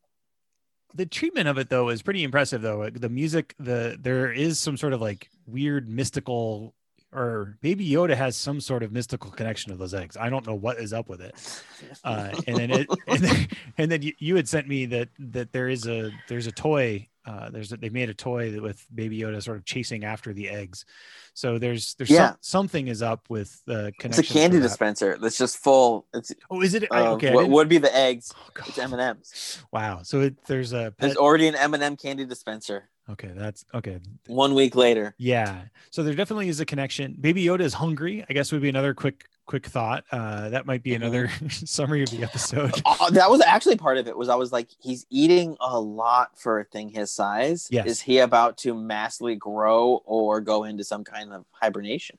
The 0.95 1.07
treatment 1.07 1.49
of 1.49 1.59
it 1.59 1.69
though 1.69 1.89
is 1.89 2.03
pretty 2.03 2.23
impressive 2.25 2.63
though. 2.63 2.89
The 2.91 3.09
music, 3.09 3.55
the 3.59 3.99
there 4.01 4.33
is 4.33 4.59
some 4.59 4.77
sort 4.77 4.93
of 4.93 5.01
like 5.01 5.31
weird 5.47 5.89
mystical 5.89 6.75
or 7.13 7.59
maybe 7.63 7.89
Yoda 7.89 8.17
has 8.17 8.37
some 8.37 8.61
sort 8.61 8.83
of 8.83 8.91
mystical 8.91 9.31
connection 9.31 9.71
to 9.71 9.77
those 9.79 9.93
eggs. 9.93 10.17
I 10.17 10.31
don't 10.31 10.47
know 10.47 10.55
what 10.55 10.79
is 10.79 10.93
up 10.93 11.09
with 11.09 11.21
it. 11.21 11.35
Uh, 12.05 12.31
and 12.47 12.57
then 12.57 12.71
it 12.71 12.87
and 13.07 13.19
then, 13.19 13.49
and 13.79 13.91
then 13.91 14.03
you, 14.03 14.13
you 14.19 14.37
had 14.37 14.49
sent 14.49 14.67
me 14.69 14.87
that 14.87 15.09
that 15.19 15.53
there 15.53 15.69
is 15.69 15.87
a 15.87 16.11
there's 16.29 16.47
a 16.47 16.53
toy 16.53 17.09
uh, 17.25 17.51
there's 17.51 17.73
a, 17.73 17.77
they 17.77 17.89
made 17.89 18.09
a 18.11 18.15
toy 18.15 18.61
with 18.61 18.85
Baby 18.95 19.21
Yoda 19.21 19.43
sort 19.43 19.57
of 19.57 19.65
chasing 19.65 20.05
after 20.05 20.33
the 20.33 20.49
eggs. 20.49 20.85
So 21.35 21.59
there's 21.59 21.95
there's 21.95 22.11
Yeah. 22.11 22.31
some, 22.31 22.37
something 22.41 22.89
is 22.89 23.01
up 23.03 23.31
with 23.31 23.63
the 23.65 23.87
It's 23.89 23.97
connection. 23.99 24.25
a 24.37 24.41
candy 24.41 24.57
that. 24.59 24.69
dispenser 24.69 25.17
that's 25.21 25.39
just 25.39 25.59
full. 25.59 26.07
It's 26.13 26.33
Oh, 26.51 26.61
is 26.63 26.75
it? 26.75 26.91
Uh, 26.91 27.13
okay. 27.15 27.33
What 27.33 27.49
would 27.49 27.69
be 27.69 27.79
the 27.79 27.95
eggs? 27.97 28.33
oh, 28.37 28.63
It's 28.67 28.79
M 28.79 28.93
and 28.93 29.01
M's. 29.01 29.63
Wow. 29.73 30.01
So 30.03 30.21
it, 30.21 30.45
there's 30.47 30.73
a 30.73 30.93
There's 30.99 31.17
already 31.17 31.47
an 31.49 31.55
M 31.55 31.75
and 31.75 31.83
m 31.83 31.97
candy 31.97 32.25
dispenser. 32.25 32.89
Okay, 33.11 33.33
that's 33.35 33.65
okay. 33.75 33.99
One 34.29 34.55
week 34.55 34.77
later, 34.77 35.15
Yeah. 35.19 35.63
So 35.91 36.03
there 36.05 36.15
definitely 36.15 36.49
is 36.49 36.61
a 36.61 36.65
connection. 36.65 37.17
Baby 37.21 37.45
Yoda 37.45 37.63
is 37.63 37.75
hungry. 37.75 38.25
I 38.29 38.33
guess 38.33 38.53
would 38.53 38.63
be 38.63 38.69
another 38.69 38.95
quick 38.95 39.27
quick 39.47 39.67
thought. 39.67 40.05
Uh, 40.13 40.49
that 40.51 40.67
might 40.67 40.83
be 40.83 40.91
Mhm. 40.93 40.97
another 40.97 41.31
summary 41.51 42.03
of 42.03 42.11
the 42.11 42.23
episode. 42.23 42.81
Uh, 42.87 43.11
that 43.11 43.29
was 43.31 43.41
actually 43.41 43.77
part 43.77 43.99
of 43.99 44.07
it. 44.07 44.17
Was 44.17 44.29
I 44.29 44.35
was 44.37 44.53
like, 44.53 44.69
he's 44.81 45.05
eating 45.11 45.57
a 45.61 45.79
lot 45.81 46.39
for 46.39 46.61
a 46.61 46.65
thing 46.65 46.89
his 46.91 47.11
size. 47.11 47.67
Yes. 47.71 47.87
Is 47.87 48.01
he 48.03 48.19
about 48.19 48.57
to 48.59 48.75
massively 48.75 49.35
grow 49.37 50.03
or 50.05 50.41
go 50.41 50.65
into 50.65 50.85
some 50.85 51.03
kind 51.05 51.33
of 51.33 51.45
hibernation? 51.53 52.19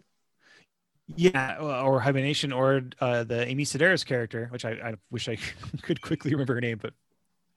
Yeah, 1.15 1.57
or 1.59 1.99
hibernation, 1.99 2.51
or 2.53 2.81
uh, 3.01 3.23
the 3.25 3.45
Amy 3.47 3.65
Sedaris 3.65 4.05
character, 4.05 4.47
which 4.51 4.63
I, 4.65 4.71
I 4.71 4.93
wish 5.11 5.27
I 5.27 5.37
could 5.81 6.01
quickly 6.01 6.31
remember 6.31 6.55
her 6.55 6.61
name, 6.61 6.79
but 6.81 6.93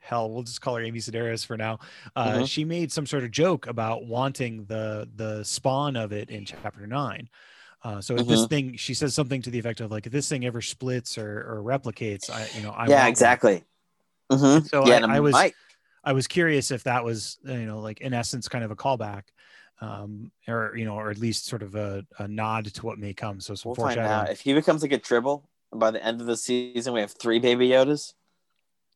hell, 0.00 0.30
we'll 0.30 0.42
just 0.42 0.60
call 0.60 0.76
her 0.76 0.82
Amy 0.82 0.98
Sedaris 0.98 1.44
for 1.46 1.56
now. 1.56 1.78
Uh, 2.14 2.38
Mhm. 2.38 2.48
She 2.48 2.64
made 2.64 2.92
some 2.92 3.06
sort 3.06 3.22
of 3.24 3.30
joke 3.30 3.66
about 3.66 4.04
wanting 4.04 4.64
the 4.66 5.08
the 5.14 5.44
spawn 5.44 5.96
of 5.96 6.12
it 6.12 6.28
in 6.30 6.44
chapter 6.44 6.86
nine. 6.86 7.28
Uh, 7.86 8.00
so 8.00 8.16
if 8.16 8.26
this 8.26 8.40
Mm-hmm. 8.40 8.48
thing, 8.48 8.76
she 8.76 8.94
says 8.94 9.14
something 9.14 9.40
to 9.42 9.48
the 9.48 9.60
effect 9.60 9.80
of 9.80 9.92
like, 9.92 10.06
if 10.06 10.12
this 10.12 10.28
thing 10.28 10.44
ever 10.44 10.60
splits 10.60 11.16
or, 11.16 11.38
or 11.48 11.62
replicates, 11.62 12.28
I 12.28 12.48
you 12.52 12.60
know, 12.60 12.70
I 12.70 12.88
yeah, 12.88 13.06
exactly. 13.06 13.62
hmm 14.28 14.58
So 14.66 14.84
yeah, 14.88 15.06
I, 15.06 15.18
I 15.18 15.20
was 15.20 15.34
might- 15.34 15.54
I 16.02 16.12
was 16.12 16.26
curious 16.26 16.72
if 16.72 16.82
that 16.82 17.04
was 17.04 17.38
you 17.44 17.64
know 17.64 17.78
like 17.78 18.00
in 18.00 18.12
essence 18.12 18.48
kind 18.48 18.64
of 18.64 18.72
a 18.72 18.76
callback, 18.76 19.22
um, 19.80 20.32
or 20.48 20.74
you 20.76 20.84
know, 20.84 20.94
or 20.94 21.10
at 21.10 21.18
least 21.18 21.46
sort 21.46 21.62
of 21.62 21.76
a, 21.76 22.04
a 22.18 22.26
nod 22.26 22.64
to 22.66 22.84
what 22.84 22.98
may 22.98 23.14
come. 23.14 23.38
So 23.38 23.54
some 23.54 23.68
We'll 23.68 23.76
find 23.76 23.98
foreshadowing. 23.98 24.18
out 24.26 24.30
if 24.30 24.40
he 24.40 24.52
becomes 24.52 24.82
like 24.82 24.92
a 24.92 24.98
tribble. 24.98 25.48
By 25.72 25.92
the 25.92 26.04
end 26.04 26.20
of 26.20 26.26
the 26.26 26.36
season, 26.36 26.92
we 26.92 27.00
have 27.00 27.12
three 27.12 27.38
baby 27.38 27.68
Yodas. 27.68 28.14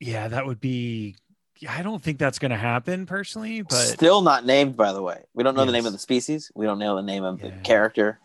Yeah, 0.00 0.26
that 0.28 0.46
would 0.46 0.60
be. 0.60 1.14
yeah, 1.60 1.74
I 1.76 1.82
don't 1.82 2.02
think 2.02 2.18
that's 2.18 2.38
going 2.40 2.52
to 2.52 2.56
happen 2.56 3.06
personally, 3.06 3.62
but 3.62 3.86
Still 3.86 4.22
not 4.22 4.44
named, 4.46 4.76
by 4.76 4.92
the 4.92 5.02
way. 5.02 5.24
We 5.34 5.44
don't 5.44 5.54
know 5.54 5.64
the 5.64 5.72
name 5.72 5.86
of 5.86 5.92
the 5.92 5.98
species. 5.98 6.50
We 6.56 6.66
don't 6.66 6.78
know 6.80 6.96
the 6.96 7.02
name 7.02 7.22
of 7.22 7.40
the 7.40 7.52
character. 7.62 8.18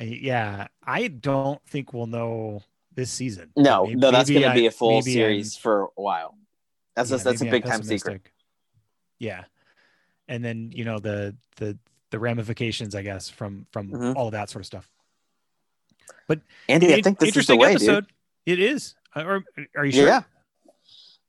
Yeah, 0.00 0.68
I 0.84 1.08
don't 1.08 1.60
think 1.66 1.92
we'll 1.92 2.06
know 2.06 2.62
this 2.94 3.10
season. 3.10 3.50
No, 3.56 3.86
Maybe- 3.86 3.96
no, 4.00 4.10
that's 4.10 4.28
going 4.30 4.42
to 4.42 4.52
be 4.54 4.66
a 4.66 4.70
full 4.70 4.90
maybe 4.90 5.10
I'm- 5.12 5.14
series 5.14 5.56
for 5.56 5.84
a 5.96 6.00
while. 6.02 6.36
That's 6.94 7.10
yeah, 7.10 7.16
a, 7.16 7.20
that's 7.20 7.42
a 7.42 7.50
big 7.50 7.64
time 7.64 7.82
secret. 7.82 8.22
Yeah, 9.18 9.44
and 10.28 10.44
then 10.44 10.70
you 10.74 10.84
know 10.84 10.98
the 10.98 11.36
the 11.56 11.78
the 12.10 12.18
ramifications, 12.18 12.94
I 12.94 13.02
guess, 13.02 13.28
from 13.28 13.66
from 13.70 13.90
Mhm. 13.90 14.16
all 14.16 14.26
of 14.26 14.32
that 14.32 14.48
sort 14.50 14.62
of 14.62 14.66
stuff. 14.66 14.90
But 16.26 16.40
Andy, 16.68 16.94
I 16.94 17.02
think 17.02 17.18
this 17.18 17.28
is 17.36 17.46
the 17.46 17.52
interesting 17.54 17.58
way, 17.60 17.70
episode. 17.72 18.06
It 18.46 18.58
is. 18.58 18.94
Uh, 19.14 19.24
Or 19.24 19.44
are 19.76 19.84
you 19.84 19.92
sure? 19.92 20.06
Yeah, 20.06 20.22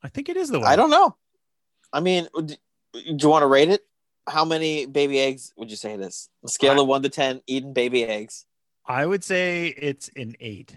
I 0.04 0.08
think 0.10 0.30
it 0.30 0.38
is 0.38 0.50
the 0.50 0.60
way. 0.60 0.66
I 0.68 0.76
don't 0.76 0.90
know. 0.90 1.16
I 1.94 2.00
mean, 2.00 2.28
do 2.36 2.56
you 2.94 3.30
want 3.30 3.44
to 3.44 3.48
rate 3.48 3.70
it? 3.70 3.86
How 4.28 4.44
many 4.46 4.86
baby 4.86 5.20
eggs 5.20 5.54
would 5.58 5.70
you 5.70 5.78
say 5.78 5.94
it 5.94 6.02
is? 6.02 6.30
A 6.44 6.50
scale 6.50 6.80
of 6.82 6.88
one 6.88 7.02
to 7.04 7.10
ten, 7.10 7.42
eating 7.48 7.72
baby 7.74 8.04
eggs. 8.06 8.46
I 8.88 9.06
would 9.06 9.24
say 9.24 9.68
it's 9.68 10.10
an 10.16 10.36
eight 10.40 10.76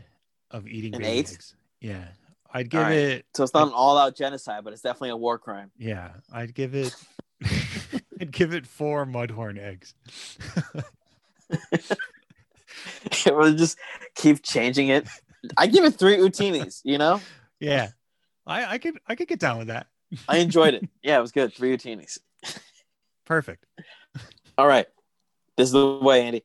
of 0.50 0.66
eating 0.66 0.94
An 0.96 1.04
eight? 1.04 1.30
eggs. 1.30 1.54
Yeah, 1.80 2.04
I'd 2.52 2.68
give 2.68 2.82
right. 2.82 2.92
it. 2.92 3.26
So 3.34 3.44
it's 3.44 3.54
not 3.54 3.68
an 3.68 3.72
all-out 3.72 4.16
genocide, 4.16 4.64
but 4.64 4.72
it's 4.72 4.82
definitely 4.82 5.10
a 5.10 5.16
war 5.16 5.38
crime. 5.38 5.70
Yeah, 5.78 6.10
I'd 6.32 6.54
give 6.54 6.74
it. 6.74 6.94
I'd 8.20 8.32
give 8.32 8.52
it 8.52 8.66
four 8.66 9.06
mudhorn 9.06 9.58
eggs. 9.58 9.94
we'll 13.26 13.54
just 13.54 13.78
keep 14.14 14.42
changing 14.42 14.88
it. 14.88 15.06
I 15.56 15.66
give 15.68 15.84
it 15.84 15.94
three 15.94 16.16
utinis. 16.16 16.80
You 16.84 16.98
know, 16.98 17.20
yeah, 17.60 17.88
I 18.46 18.74
I 18.74 18.78
could 18.78 18.98
I 19.06 19.14
could 19.14 19.28
get 19.28 19.38
down 19.40 19.58
with 19.58 19.68
that. 19.68 19.86
I 20.28 20.38
enjoyed 20.38 20.74
it. 20.74 20.88
Yeah, 21.02 21.18
it 21.18 21.22
was 21.22 21.32
good. 21.32 21.54
Three 21.54 21.76
utinis. 21.76 22.18
Perfect. 23.24 23.64
All 24.58 24.66
right, 24.66 24.86
this 25.56 25.68
is 25.68 25.72
the 25.72 25.98
way, 25.98 26.22
Andy. 26.22 26.44